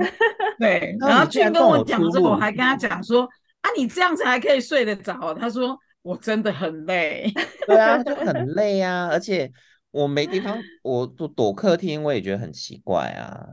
[0.58, 3.24] 对，然后去跟我讲之后，我还跟他讲说
[3.62, 5.34] 啊，你这样子还可以睡得着？
[5.34, 7.32] 他说我真的很累。
[7.66, 9.52] 对啊，就很累啊，而且
[9.92, 13.48] 我没地方，我躲躲客厅，我也觉得很奇怪啊。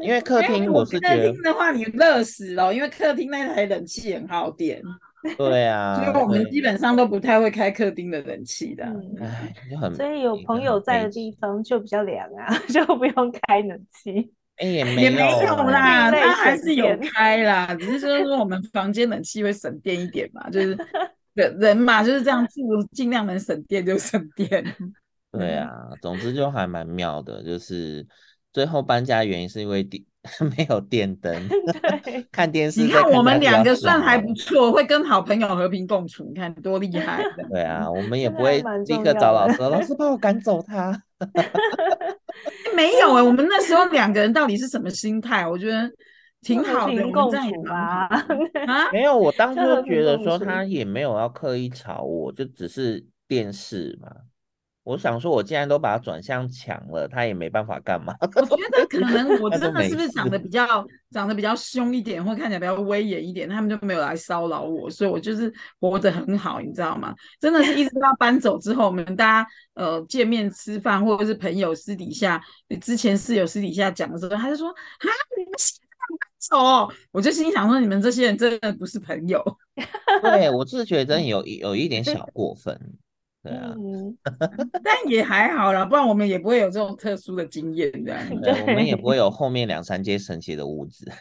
[0.00, 4.82] 因为客厅，我是觉得客厅的话，你热死了，因为客厅那台冷气很耗电。
[5.36, 8.84] 对啊，所以我们基本上都不太会开客厅的冷气的。
[9.20, 14.32] 哎，就很所以有朋友在的地方就比较凉啊， 就不用开冷气。
[14.56, 20.74] 哎，也没有也没有啦，他还是有开啦，只是说说我们房间冷气会省电一点嘛，就是
[21.34, 24.64] 人人嘛就是这样住，尽量能省电就省电。
[25.32, 28.06] 对啊，总之就还蛮妙的，就是。
[28.52, 30.02] 最后搬家原因是因为电
[30.56, 31.34] 没有电灯，
[32.30, 32.82] 看电视。
[32.82, 37.24] 你看我们两个算还不错，会跟好朋友和平共处，你看多厉害。
[37.50, 41.02] 对啊，我们也不会立刻找老师，老师把我赶走他。
[42.76, 45.46] 没有哎、欸，我们那时候两个人到底是什么心态？
[45.48, 45.90] 我觉得
[46.42, 48.06] 挺好的，共处吧。
[48.66, 54.08] 啊，没有，我当初觉得说他也没有要刻意吵我，就只是电视嘛。
[54.82, 58.14] 我想说，我既然都把它转向墙了，他也没办法干嘛。
[58.20, 67.14] 我觉得可能我 真的是不是长得比较长得比较凶一点，或看起来比较威严一点，他们就没有来骚扰我，所以我就是活得很好，你知道吗？
[67.38, 72.42] 真的是一直到搬走之后，我们大家呃见面吃饭，或者是朋友私底下，
[72.80, 79.44] 之前室友私底下讲的时候，他就说啊，你们现在搬走哦，我就心想说，你们这些人真的不是朋友。
[80.22, 82.80] 对，我是觉得 有有一点小过分。
[83.42, 84.16] 对啊，嗯、
[84.84, 88.20] 但也还好啦，不然我们也不会有这种特殊的经验，这样。
[88.42, 91.10] 对，我们也不会有 后面两三间神奇的屋子。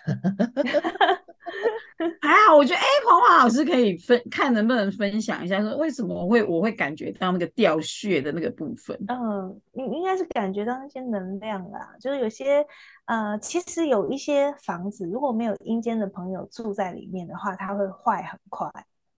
[2.22, 8.97] 还好，我觉得哎，黄华老师可以分看能不能分享一下，说为什么我会我会感觉到那个掉屑的那个部分。
[9.07, 12.65] 嗯，你应该是感觉到那些能量啦，就是有些
[13.05, 18.70] 呃，其实有一些房子如果没有阴间的朋友住在里面的话，它会坏很快。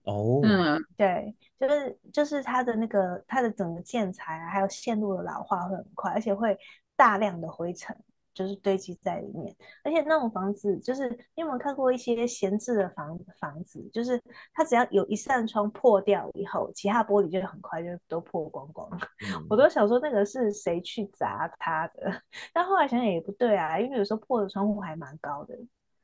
[0.04, 0.44] 哦，oh.
[0.44, 6.58] 嗯，对，就是就是它的那个它的整个建材啊，还有线路的老化会很快，而且会
[6.96, 7.96] 大量的灰尘
[8.34, 14.20] 就是堆积在里面，而且那种房子就是你有没有看过一些闲置的房房子，就是
[14.54, 18.88] 它只要有一扇窗破掉以后，其他玻璃就很快就都破光光。
[19.34, 22.10] 嗯、我都想说那个是谁去砸它的，
[22.52, 25.54] 但后来想想也不对啊，因为有时候破的窗户还蛮高的，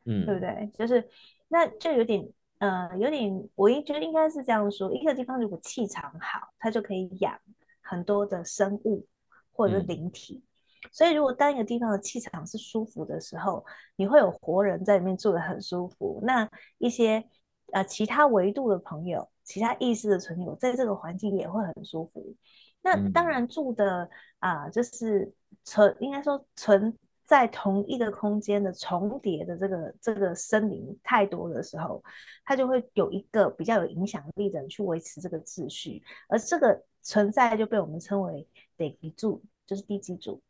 [0.05, 0.71] 嗯，对不对？
[0.79, 1.09] 就是
[1.49, 2.25] 那就有点。
[2.59, 7.39] 呃，有点，我一觉得应该是这样说：一个地方如果气场好，它就可以养
[7.81, 9.07] 很多的生物
[9.53, 10.43] 或者是灵体。
[10.83, 16.21] 嗯、所以，如果当一个地方的气场是舒服的时候，你会有活人在里面住得很舒服。
[16.25, 16.49] 那
[16.79, 17.25] 一些
[17.73, 22.35] 呃其他维度的朋友、其他意识的存有，在这个环境也会很舒服。
[22.83, 25.33] 那当然住的啊、呃，就是
[25.65, 26.97] 存，应该说存。
[27.29, 32.03] 在同一个空间的重叠的这个这个森林太多的时候，
[32.43, 38.49] 它就会有一个比较有影响力的人去维持这个秩序，而这个存在就被我们称为
[38.79, 40.41] 地基主，就是地基主。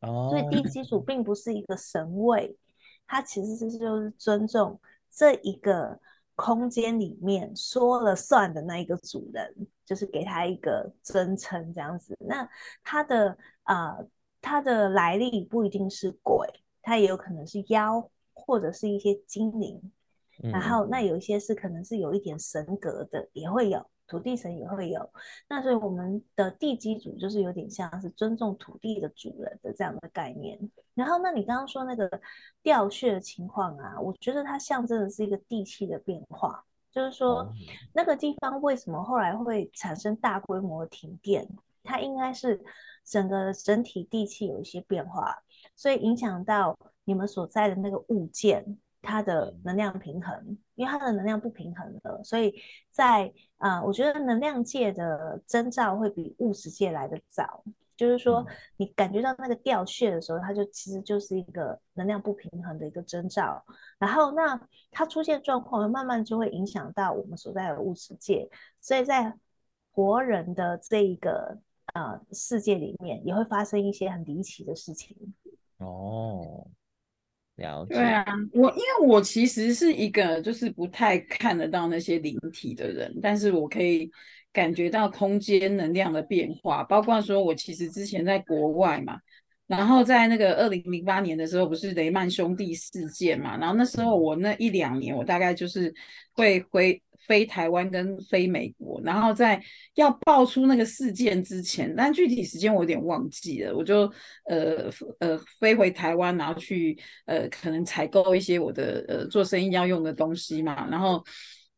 [0.00, 2.56] 哦，所以地基主并不是一个神位，
[3.06, 6.00] 它其实是就是尊重这一个
[6.36, 9.54] 空间里面说了算的那一个主人，
[9.84, 12.16] 就是给他一个尊称这样子。
[12.18, 12.48] 那
[12.82, 13.98] 他的啊。
[13.98, 14.08] 呃
[14.44, 16.46] 它的来历不一定是鬼，
[16.82, 19.80] 它也有可能是妖，或者是一些精灵。
[20.42, 25.08] 嗯、然后那有一些是可能是有一点神格的，也会有土地神也会有。
[25.48, 30.58] 那所以我们的地基主就是有点像是尊重土地的主人的这样的概念。
[30.94, 32.20] 然后那你刚刚说那个
[32.62, 37.54] 掉血的情况啊，我觉得它象征的是一个地气的变化，就是说、嗯、
[37.94, 41.48] 那个地方为什么后来会产生大规模的停电，
[41.82, 42.62] 它应该是。
[43.04, 45.36] 整个整体地气有一些变化，
[45.76, 52.54] 所以影响到你们所在的那个物件，它的能量平衡，因为它的能量不平衡了，所以
[52.90, 57.62] 在啊、呃，我觉得能量界的征兆会比物质界来的早，
[57.94, 58.46] 就是说
[58.78, 63.62] 你感觉到那个掉屑的时候，它就其实就是一个能量不平衡的一个征兆，
[63.98, 64.58] 然后那
[64.90, 68.48] 它出现状况，慢慢就会影响到我们所在的物质界，
[68.80, 69.34] 所以在
[69.92, 71.58] 活人的这一个。
[71.94, 75.16] 呃，世界里面也会发生一些很离奇的事情。
[75.78, 76.66] 哦，
[77.56, 77.94] 了解。
[77.94, 84.10] 对啊，我因为我其实是一个就是不太看得到那些灵体的人，但是我可以
[84.52, 89.18] 感觉到空间能量的变化，包括说我其实之前在国外嘛。
[89.66, 93.56] 然后在那个二零零八年的时候，不是雷曼兄弟事件嘛？
[93.56, 95.92] 然后那时候我那一两年，我大概就是
[96.32, 99.00] 会回飞台湾跟飞美国。
[99.04, 99.62] 然后在
[99.94, 104.10] 要爆出那个事件之前，但具体时间我有点忘记了，我就
[104.48, 111.24] 呃呃飞回台湾，然后去呃可能采购一些我的呃做生意要用的东西嘛，然后。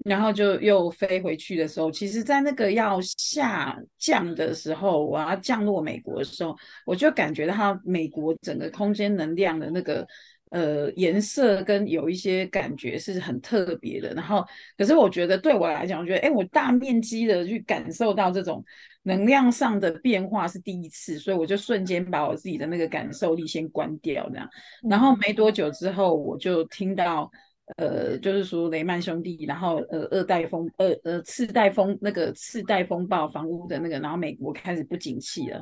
[0.04, 10.06] 然后就又飞回去的时候，其实，在那个要下降的时候，我要降落美国的时候，我就感觉到它美国整个空间能量的那个
[10.50, 14.12] 呃颜色跟有一些感觉是很特别的。
[14.14, 14.44] 然后，
[14.76, 18.64] 可是我觉得对我来讲，我觉得哎，我大面积的去感受到这种
[19.02, 24.48] 能量上的变化是第一次，所以我就瞬间把我自己的那个感受力先关掉，这样。
[24.88, 27.30] 然后没多久之后，我就听到。
[27.78, 35.58] 呃，就是说雷曼兄弟，然后呃二代风，呃呃次贷风那个次贷风暴房屋的那个，然后美国开始不景气了，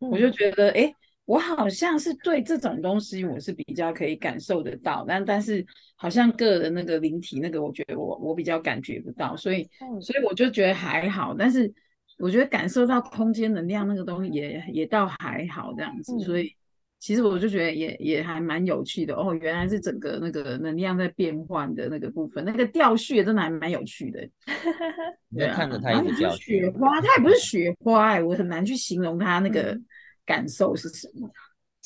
[0.00, 0.92] 嗯、我就觉得，哎，
[1.26, 5.62] 我好像是对这种东西我是比较可以感受得到，但但是
[5.94, 11.70] 好像个人那个灵体那个，我觉得我我比较感觉不到，所以、嗯、所以我就觉得还好，但是
[12.18, 16.56] 我觉得感受到空间能量那个东西也也倒还好这样子，嗯、所以。
[16.98, 24.26] 其实我就觉得也也还蛮有趣的哦，原来是整个那个能量在变换的那个部分，那个掉屑真的还蛮有趣的。
[25.36, 29.78] 对啊，看着它一直掉雪花，它也不是雪花哎，我很难去形容它那个
[30.26, 31.30] 感受是什么。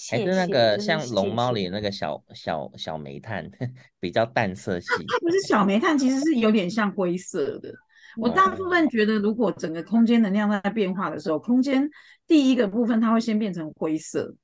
[0.09, 3.49] 还是那个像龙猫里那个小小小煤炭，
[4.01, 4.88] 比较淡色系。
[5.07, 7.70] 它不是小煤炭，其实是有点像灰色的。
[8.16, 11.88] 我大部分觉得，如果整个空间能量在变化的时候，空间
[12.26, 14.34] 第一个部分它会先变成灰色，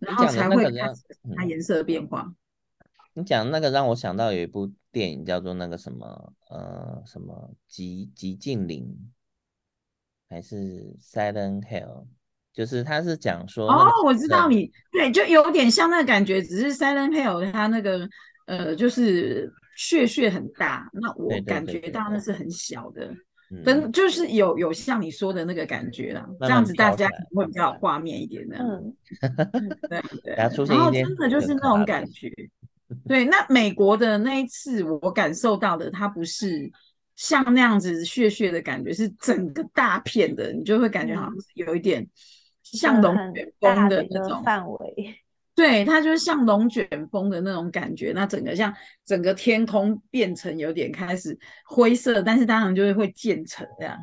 [0.00, 1.02] 然后才会开始
[1.36, 2.34] 它颜色的变化。
[3.12, 9.12] 你讲那个让我想到有一部电影叫做那个什么呃什么寂寂静岭，
[10.28, 12.06] 还是 Silent Hill，
[12.52, 18.08] 就是他是讲说哦，我知道你对，就有点像那个感觉，只是 Silent Hill 它那个
[18.46, 19.52] 呃就是。
[19.76, 23.10] 血血很大，那我感觉到那是很小的，
[23.64, 28.58] 真就是有有像你说的那个感觉啦，这样子大家会比较有画面一点的。
[28.58, 28.94] 嗯，
[29.88, 30.34] 对对。
[30.36, 32.30] 然后真的就是那种感觉，
[33.08, 33.24] 对。
[33.24, 36.70] 那美国的那一次我感受到的，它不是
[37.16, 42.06] 像那样子血血的感觉，是整个大片的，你就会感觉好像是有一点
[42.72, 45.14] 像龙卷风的那种范围。
[45.52, 53.98] 对，它就是像龙卷风的那种感觉，那整个像整个天空变成有点开始灰色，但是当然就是会渐层这样。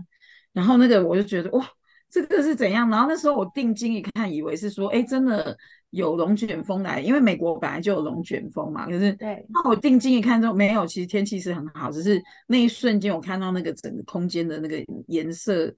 [0.54, 1.66] 然后那个我就觉得哇，
[2.12, 2.88] 这个是怎样？
[2.92, 5.58] 然后那时候我定睛一看，以为是说，哎，真的
[5.90, 8.86] 有龙卷风来，因为美国本来就有龙卷风嘛。
[8.86, 15.74] 可是，对，那我定睛一看之后，没有，其实天气是很好，只是那一瞬间我看到那个整个空间的那个颜色。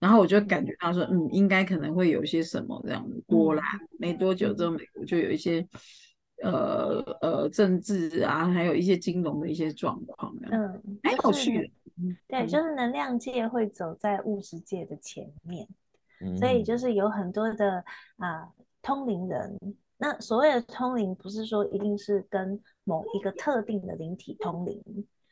[0.00, 3.22] 然后我就感觉到说，嗯，应该可能会有一些什么这样子。
[3.26, 3.64] 果然
[3.98, 5.66] 没多久之后，美国就有一些
[6.42, 10.36] 呃呃政治啊，还有一些金融的一些状况。
[10.50, 11.70] 嗯，蛮有趣的。
[12.28, 15.66] 对，就是能量界会走在物质界的前面，
[16.20, 17.76] 嗯、所以就是有很多的
[18.16, 19.58] 啊、呃、通灵人。
[19.96, 24.82] 那所谓的通灵，不是说一定是跟某一个特定的灵体通灵。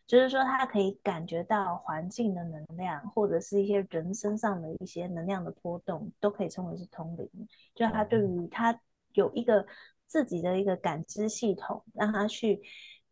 [0.05, 7.48] 就是说，他可以感觉到环境的能量，或者是一些人身上的一些能量的波动，都可以称为是通灵。
[7.74, 8.78] 就他对于他
[9.14, 9.64] 有一个
[10.05, 12.61] 自己的一个感知系统，让他去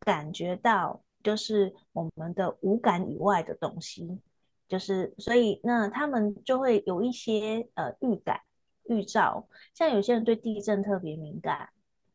[0.01, 4.20] 感觉到，就是我们的五感以外的东西。
[4.68, 8.41] 就是所以，那他们就会有一些呃预感、
[8.88, 9.49] 预兆。
[9.74, 11.70] 像有些人对地震特别敏感，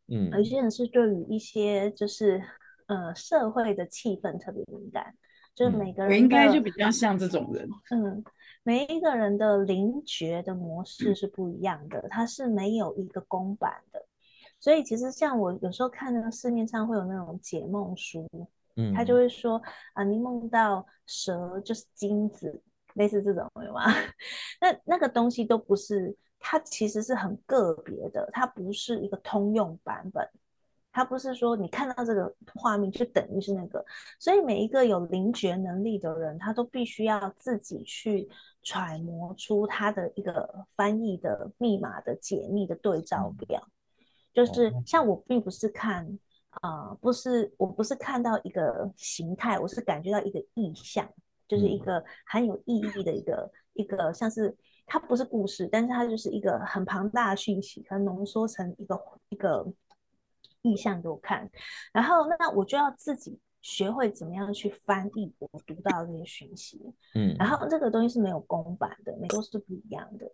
[0.07, 2.43] 嗯，有些人是对于一些就是。
[2.87, 5.15] 呃，社会的气氛特别敏感，
[5.55, 7.67] 就是每个人、嗯、应该就比较像这种人。
[7.91, 8.23] 嗯，
[8.63, 14.05] 每一个人的灵觉的模式是不一样的，它是没有一个公版的。
[14.59, 18.27] 所以其实像我有时候看那个市面上会有那种解梦书，
[18.75, 19.61] 嗯，他就会说
[19.93, 22.61] 啊，你梦到蛇就是金子，
[22.93, 23.83] 类似这种对吗？
[24.61, 30.27] 那那个东西都不是，它其实是很个别的，它不是一个通用版本。
[30.95, 33.83] 他不是说你看到这个画面就等于是那个，
[34.17, 38.29] 所以每一个有灵觉能力的人，他都必须要自己去
[38.63, 43.61] 揣摩出他的一个翻译的密码的解密的对照表。
[43.61, 43.75] 嗯、
[44.33, 46.07] 就是像我并不是看
[46.61, 51.05] 啊、呃，不是我不是看到一个形态，我是感觉到一个意象，
[51.45, 59.67] 就是一个很有意义的一个、嗯、一个像是它不是故事，但是它就是一个很庞大的讯息，可能浓缩成一个一个。
[60.65, 61.49] 意向给我看，
[61.93, 66.81] 然后那我就要自己学会怎么样去翻译我读到的这些讯息。
[67.13, 70.25] 嗯，然后这个东西是没有公版的，每个都是不一样的。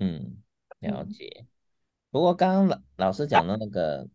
[0.00, 0.36] 嗯，
[0.80, 1.28] 了解。
[1.40, 1.46] 嗯、
[2.10, 4.06] 不过刚刚老老师讲的那个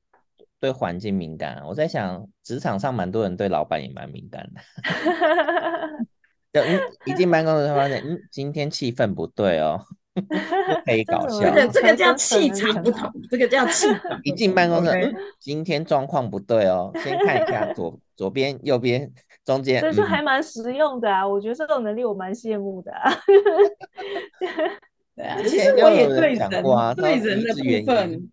[0.60, 4.62] 对环境敏感，我在想职场上蛮多人对老板也蛮敏感的。
[7.06, 9.86] 一进办公室就发现，嗯，今天气氛不对哦。
[10.86, 14.20] 可以搞笑，这个这个叫气场不同，这个叫气场。
[14.24, 19.11] 一进办公室，嗯，今天状况不对哦，先看一下左左边、右边、
[19.43, 19.82] 中间。
[19.82, 22.91] 这就还蛮实用的啊，我觉得这种能力我蛮羡慕的。
[25.16, 26.49] 对啊，其实我也对人
[26.95, 28.30] 对人的部分，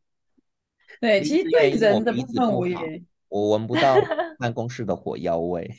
[1.00, 2.76] 对，其实对人的部分我也
[3.28, 3.96] 我闻不到
[4.38, 5.68] 办公室的火药味。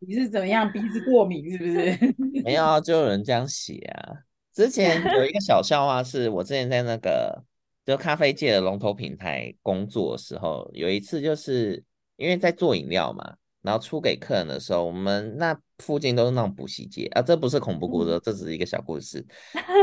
[0.00, 0.70] 你是怎么样？
[0.72, 1.98] 鼻子过敏是不是？
[2.42, 4.14] 没有啊，就有人这样写啊。
[4.58, 7.44] 之前有一个小笑话，是我之前在那个
[7.86, 11.80] 就咖啡界的龙头平台工作的时候，有一次就是
[12.16, 19.24] 因为在做饮料嘛，然后出给客人的时候，我们那附近都是那种补习街啊，这不是恐怖故事，嗯、这只是一个小故事。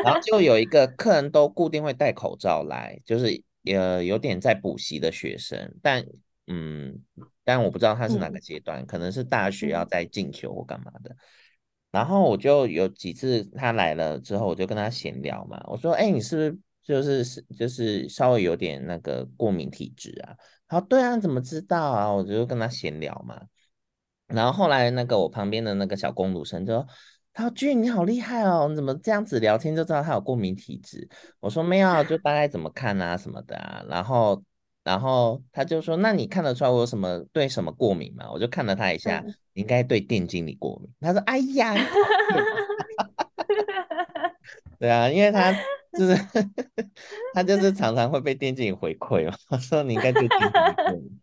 [0.04, 3.42] 然后就有一个客人都固定会戴口罩来，就是
[3.74, 6.06] 呃有点在补习的学生，但
[6.48, 7.02] 嗯，
[7.46, 11.16] 但我不知道他是哪个阶段，嗯、可能是大学要在进修或干嘛的。
[11.96, 15.58] 然后我就有几次他来了之后，我就跟他闲聊嘛。
[15.66, 20.36] 我说：“哎，你是不是就是是就是稍微有点那个过敏体质啊。
[20.68, 22.12] 他说，对啊，怎么知道啊？
[22.12, 23.42] 我就跟他闲聊嘛。
[24.28, 26.86] 然后后来那个我旁边的那个小公主生就说
[27.32, 31.08] ：“他说君你好厉害哦，你怎么这样子聊天就知道他有过敏体质？”
[31.40, 33.82] 我说没有，就大概怎么看啊什么的啊。
[33.88, 34.44] 然后
[34.86, 39.22] 然后他就说：“那你看得出来我有什么对什么过敏吗？”我就看了他一下，
[39.54, 40.90] 应该对电竞里过敏。
[41.02, 41.76] 他说：“哎呀。
[44.80, 45.52] ”对啊，因为他
[45.98, 46.16] 就是
[47.34, 49.36] 他就是常常会被电竞里回馈嘛。
[49.50, 51.20] 我 说你应该对电竞里过敏。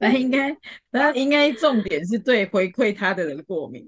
[0.00, 0.56] 那应该，
[0.90, 3.86] 那应该重点是对回馈他的人过敏。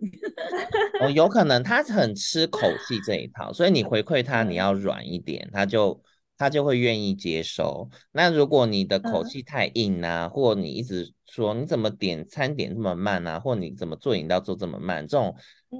[1.01, 6.01] 哦，有可能他很吃口气这一套，所以你回馈他，你要软一点，他就
[6.41, 7.87] 他就会愿意接收。
[8.13, 15.37] 那如果你的口气太硬啊，或你一直说你怎么点餐点这么慢啊，或你怎么做饮料做这么慢，这种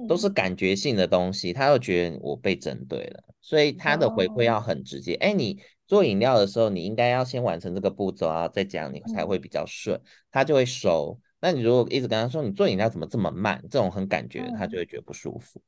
[0.07, 5.15] 都是感觉性的东西，他会觉得我被针对了，所以他的回馈要很直接。
[5.15, 5.59] 哎，你。
[5.87, 9.99] 做饮料的时候，你应该要先完成这个步骤啊，再讲你才会比较顺，
[10.31, 11.19] 他就会收。
[11.41, 15.61] 那你如果一直跟他说你做饮料怎么这么慢，这种很感觉，他就会觉得不舒服。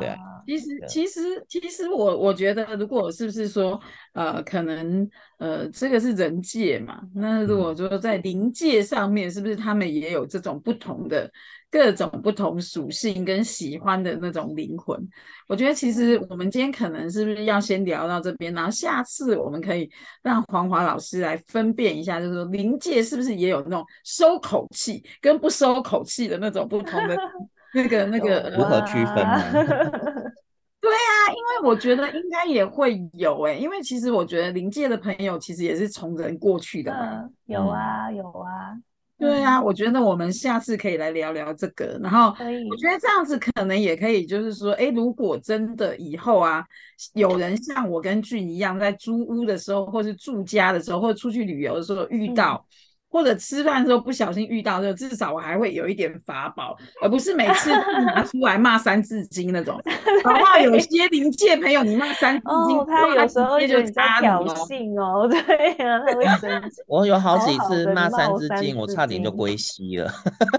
[0.00, 0.16] 对啊，
[0.46, 3.80] 其实其实其实我我觉得，如果是不是说
[4.12, 7.00] 呃，可能呃，这个是人界嘛？
[7.14, 11.30] 那如果说在灵界上面，是不是他们也有这种不同的？
[11.70, 14.96] 各种不同属性跟喜欢的那种灵魂，
[15.48, 19.90] 我觉得其实我们今天可能是不是要先聊到这边，然后下次我们可以
[20.22, 27.16] 让黄华老师来分辨一下，就是说灵界是不是也有那种收口气跟不收口气的那种不同的
[27.74, 29.52] 那个那个如何区分呢？
[30.80, 38.76] 对啊，因为我觉得应该也会有诶、欸，因为其实我觉得灵界的朋友其实也是从人过去的嘛，嗯、有啊有啊。
[39.16, 46.62] 对啊，我觉得我们下次可以来聊聊这个，然后我觉得这样子可能也可以，就是说，哎，如果真的以后啊，
[47.14, 52.62] 有人像我跟俊一样，在租屋的时候，或是住家的时候，或者出去旅游的时候遇到。
[53.14, 59.80] 嗯或者吃饭的时候不小心遇到，就至少我还会有一点法宝，而不是每次拿出来骂三字经那种。
[60.24, 65.38] 然后有些灵界朋友，你骂三字经，哦、他有时候就在挑衅哦， 对
[65.86, 66.82] 啊，他会生 气。
[66.88, 70.10] 我有好几次骂三字经，我差点就归西了。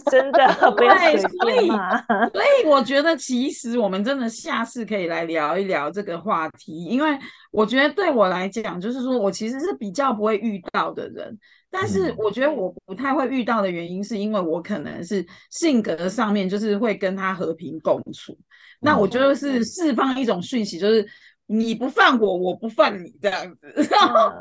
[0.10, 0.48] 真的，
[0.78, 1.98] 不要随便骂。
[2.30, 7.20] 所以我觉得，其实我们真的下次可以来聊一聊这个话题，因为
[7.52, 11.38] 我觉得对我来讲，就是说我其实是比较不会遇到的人。
[11.78, 18.38] 但是我觉得我不太会遇到的原因，是因为我可能是性格上面就是会跟他和平共处。
[18.80, 21.06] 那我就是释放一种讯息，就是
[21.48, 23.88] 你不犯我，我不犯你这样子。
[23.92, 24.32] 然 后，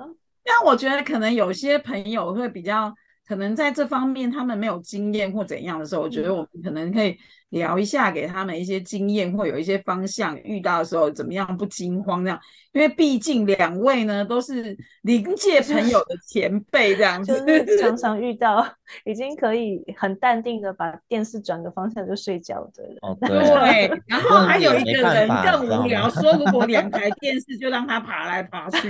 [0.44, 2.94] 但我觉得可能有些朋友会比较，
[3.26, 7.18] 可能在这方面他们没有经验或怎样的时候，我觉得我们可能可以。
[7.54, 12.38] 聊一下，给他们一些经验或有一些方向，遇到的时候怎么样不惊慌这样，
[12.72, 18.66] 因为毕竟两位呢都是灵界朋友的前辈这样子，就是、 常常遇到
[19.04, 22.96] 已经可以很淡定的把电视转个方向就睡觉的人。
[23.02, 28.88] 哦，对， 然后还有一个人更无聊， 说如果两台电视就让他爬来爬去。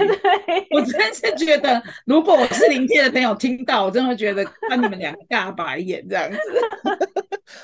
[0.70, 6.38] 我真是觉得，如果我是灵界的朋友听到，我真的觉得看你们两个大白眼这样子。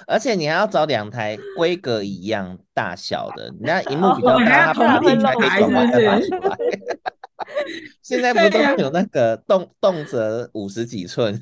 [0.07, 6.57] 而且你还要找两台规格一样大小的， 你看荧幕比较大，它不一定才可以转弯再拔出来。
[8.03, 11.41] 现在不都有那个动动辄五十几寸，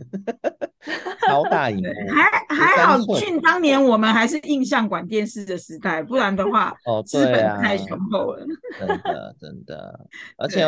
[1.26, 1.92] 超大荧幕。
[2.14, 8.46] 还还好，俊当年我们还是印象管电视的时代，不然的话，哦，资本太雄厚了。
[8.78, 10.00] 真的真的，
[10.38, 10.64] 而且。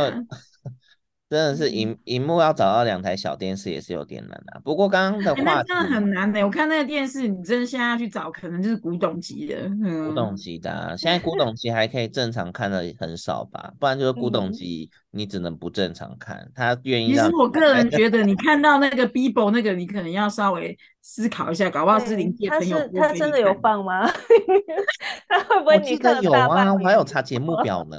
[1.30, 6.44] 真的是荧荧幕要找到两台小电视也是有点难的，啊，不过刚刚的话，欸，真的很难的，欸。
[6.44, 9.54] 我看那个电视，你真的现在要去找，可能就是古董级的。
[9.84, 13.72] 嗯，古董级的，啊，现在古董级还可以正常看的很少吧？
[13.78, 16.36] 不然就是古董级，你只能不正常看。
[16.38, 17.26] 嗯，他愿意让。
[17.26, 22.76] 其实我个人 觉得，你看到那个 Bibo 那个，你可能要稍微思考一下，搞不好是灵界朋友。
[22.92, 24.04] 他他真的有放吗？
[25.30, 26.74] 他会不会你看有啊？
[26.74, 27.96] 我还有查节目 表呢。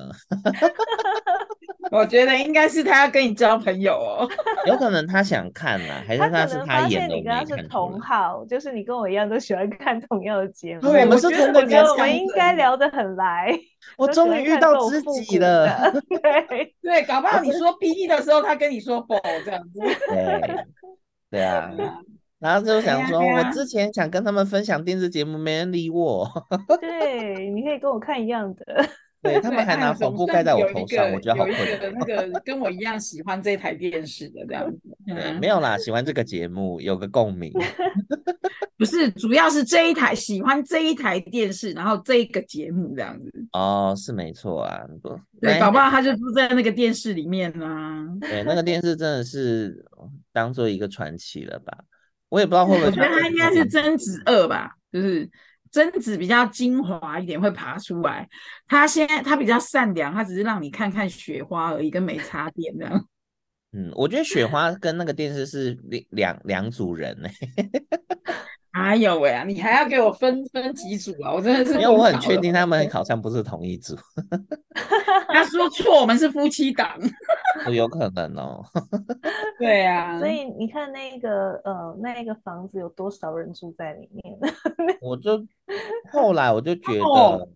[1.99, 4.27] 我觉得应该是他要跟你交朋友哦，
[4.65, 7.15] 有可能他想看呢、啊，还是他是他演的？
[7.15, 10.81] 你跟他是同好，就是你跟我一样都喜欢看同样的节目。
[10.81, 13.53] 对，我们是同个节目，我们应该聊得很来。
[13.97, 15.91] 我终于遇到知己了。
[16.07, 19.79] 对对，搞不好你说 P E 的时候，他跟你说不这样子。
[20.07, 20.65] 对
[21.29, 21.69] 对啊，
[22.39, 26.25] 然后就想说，我之前想跟他们分享电视节目，没人理我。
[26.79, 28.85] 对，你可以跟我看一样的。
[29.23, 31.65] 对他们还拿红布盖在我头上，我觉得好困扰。
[31.65, 37.53] 有一个那个跟我一样喜欢这台电视的这样子， 对，没有啦，喜欢这个节目，有个共鸣。
[38.77, 43.31] 不是，主要是这一台喜欢这一台电视，然后这一个节目这样子。
[43.51, 44.81] 哦，是没错啊，
[45.39, 48.07] 对，搞不好他就住在那个电视里面呢、啊。
[48.19, 49.85] 对，那个电视真的是
[50.33, 51.77] 当做一个传奇了吧？
[52.29, 52.87] 我也不知道会不会。
[52.87, 55.29] 我觉得他应该是贞子二吧，就是。
[55.71, 58.27] 贞子比较精华一点，会爬出来。
[58.67, 63.07] 他现在他比较善良，他只是让你看看雪花而已，跟没插电这样。
[63.73, 67.29] 嗯，我觉得雪花跟那个电视是两两组人呢。
[68.71, 69.43] 哎呦喂啊！
[69.43, 71.33] 你还要给我分分几组啊？
[71.33, 73.95] 我真的是，因为我很确定他们好像不是同一组。
[75.27, 76.97] 他说错，我们是夫妻档。
[77.73, 78.63] 有可能哦。
[79.59, 84.37] 对啊， 所以你看那个呃，那个房子有多少人住在里面？
[85.01, 85.45] 我就
[86.11, 87.49] 后来我就觉得，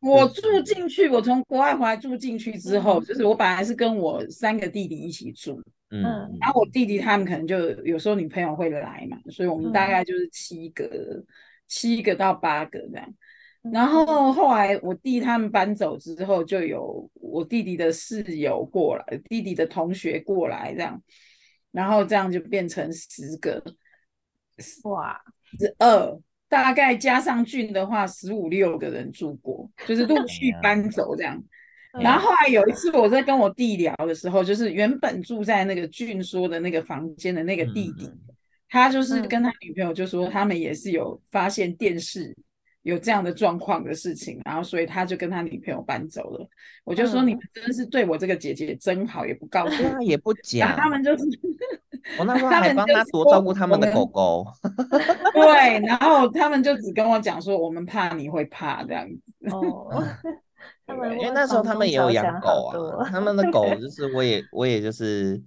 [0.00, 5.60] 我住进去，我从国外回来住进去之后，就是我本来是跟我三个弟弟一起住。
[5.90, 6.02] 嗯，
[6.40, 11.26] 然后我弟弟他们可能就有时候女朋友会来嘛，所以我们大概就是七个，嗯、
[11.66, 13.14] 七个到八个这样。
[13.72, 21.02] 然后后来我弟他们搬走之后，就有我弟弟的室友过来，弟弟的同学过来这样，
[21.72, 23.62] 然后这样就变成十个，
[24.84, 25.20] 哇，
[25.58, 31.42] 十二，大概加上俊的话，十五六个人住过，就是陆续搬走这样。
[31.92, 38.08] 然后后来有一次我在跟我弟聊的时候，就是原本住在那个俊说的那个房间的那个弟弟，
[38.68, 42.32] 他就是跟他女朋友就说他们也是有发现电视
[42.82, 46.48] 有这样的状况的事情，然后所以他就跟他女朋友搬走了。
[46.84, 50.76] 我就说你们真的是对我这个姐姐真好，也不告诉他，也不讲。
[50.76, 51.24] 他们就是
[52.18, 54.46] 我那时候还帮他多照顾他们的狗狗。
[55.34, 59.50] 对，然后他们就只跟我讲说我们怕你会怕这样子。
[59.50, 60.02] 哦。
[61.18, 65.40] 因为那时候他们也有养狗啊，他们的狗 就是我也我也就是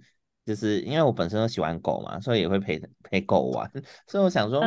[0.44, 3.70] 就是因为我本身都喜欢狗嘛，所以也会陪陪狗玩，
[4.06, 4.60] 所以我想说，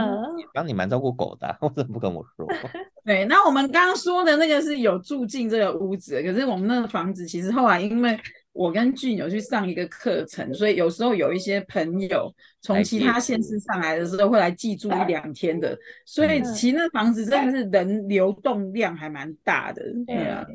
[0.53, 2.47] 帮你蛮照顾狗的， 为什么不跟我说？
[3.05, 8.19] 对，那我们刚刚说的那个是有住进这个屋子，可是我们那个房子其实后来因为
[8.58, 20.45] 我跟俊有去上一个课程，所以有时候有一些朋友从其他县市上来的时候会来寄住一两天的，所以其实那房子真的是人流动量还蛮大的，对啊。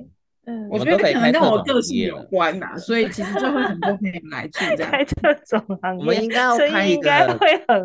[0.45, 4.91] 嗯，我觉得可能跟我个性有关呐，所以其实就会很多朋友来住 这样。
[4.91, 7.09] 开特种行业，我们应该要开一个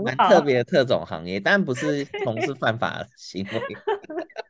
[0.03, 3.61] 蛮特别的特种行业，但不是从事犯法行为。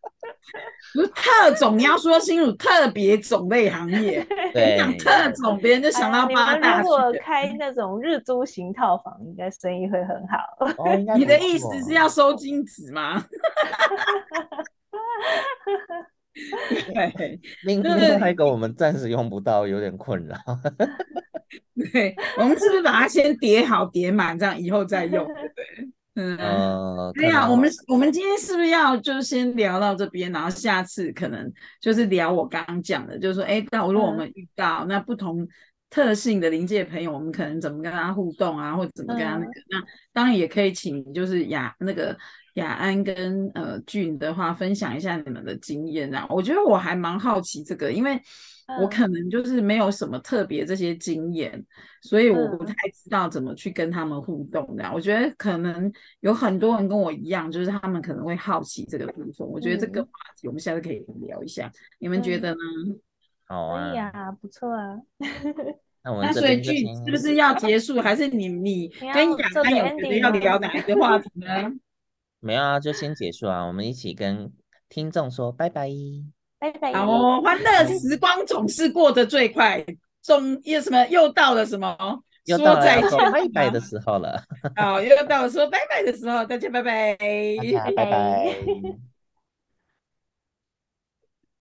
[0.93, 4.25] 不是特种，你要说清楚，特别种类行业。
[4.53, 6.81] 对，讲特种，别人就想到八大。
[6.81, 10.37] 如果开那种日租型套房，应该生意会很好。
[10.77, 13.25] 哦、 你的意思是要收金子吗？
[16.93, 17.81] 对，另
[18.19, 20.35] 外一个我们暂时用不到，有点困扰。
[21.91, 25.25] 对，我们是不是把它先叠好叠满，这样以后再用？
[25.25, 25.89] 对，
[26.19, 35.47] 嗯，对呀，我们我们今天是不是要就先聊到这边，然后下次可能就是聊我刚刚讲的，就是说，哎，那如果我们遇到那不同
[35.89, 39.51] 特性的临界朋友，我们可能怎么跟他互动啊，或者怎么跟他那个？
[39.69, 42.17] 那当然也可以请，就是雅那个。
[42.57, 46.25] 雅安跟呃俊的话，分享一下你们的经验啊。
[46.29, 48.19] 我觉得我还蛮好奇这个，因为
[48.81, 51.65] 我可能就是没有什么特别这些经验，嗯、
[52.01, 54.91] 所以我不太知道怎么去跟他们互动的。
[54.91, 55.91] 我觉得可能
[56.21, 59.47] 有很多人跟我一样，就是他们可能会好奇这个部分。
[59.47, 62.57] 我觉得这个话题我们下次可以聊一下，嗯、你们觉得呢？
[63.45, 64.97] 好啊，可以啊，不错啊。
[66.03, 71.71] 那我们所以俊是不是要结束，还是你你跟雅安有觉得要聊哪一个话题呢？
[72.47, 73.65] 没有啊，就先结束啊！
[73.65, 74.49] 我们一起跟
[74.87, 75.89] 听众说拜拜，
[76.57, 76.93] 拜拜。
[76.93, 79.85] 好哦，欢乐时光总是过得最快，
[80.21, 81.93] 总又什么又到了什么
[82.45, 84.41] 又到了说再见拜拜的时候了。
[84.77, 87.91] 好，又到了说拜拜的时候，大家拜拜，拜拜。
[87.91, 88.55] 拜 拜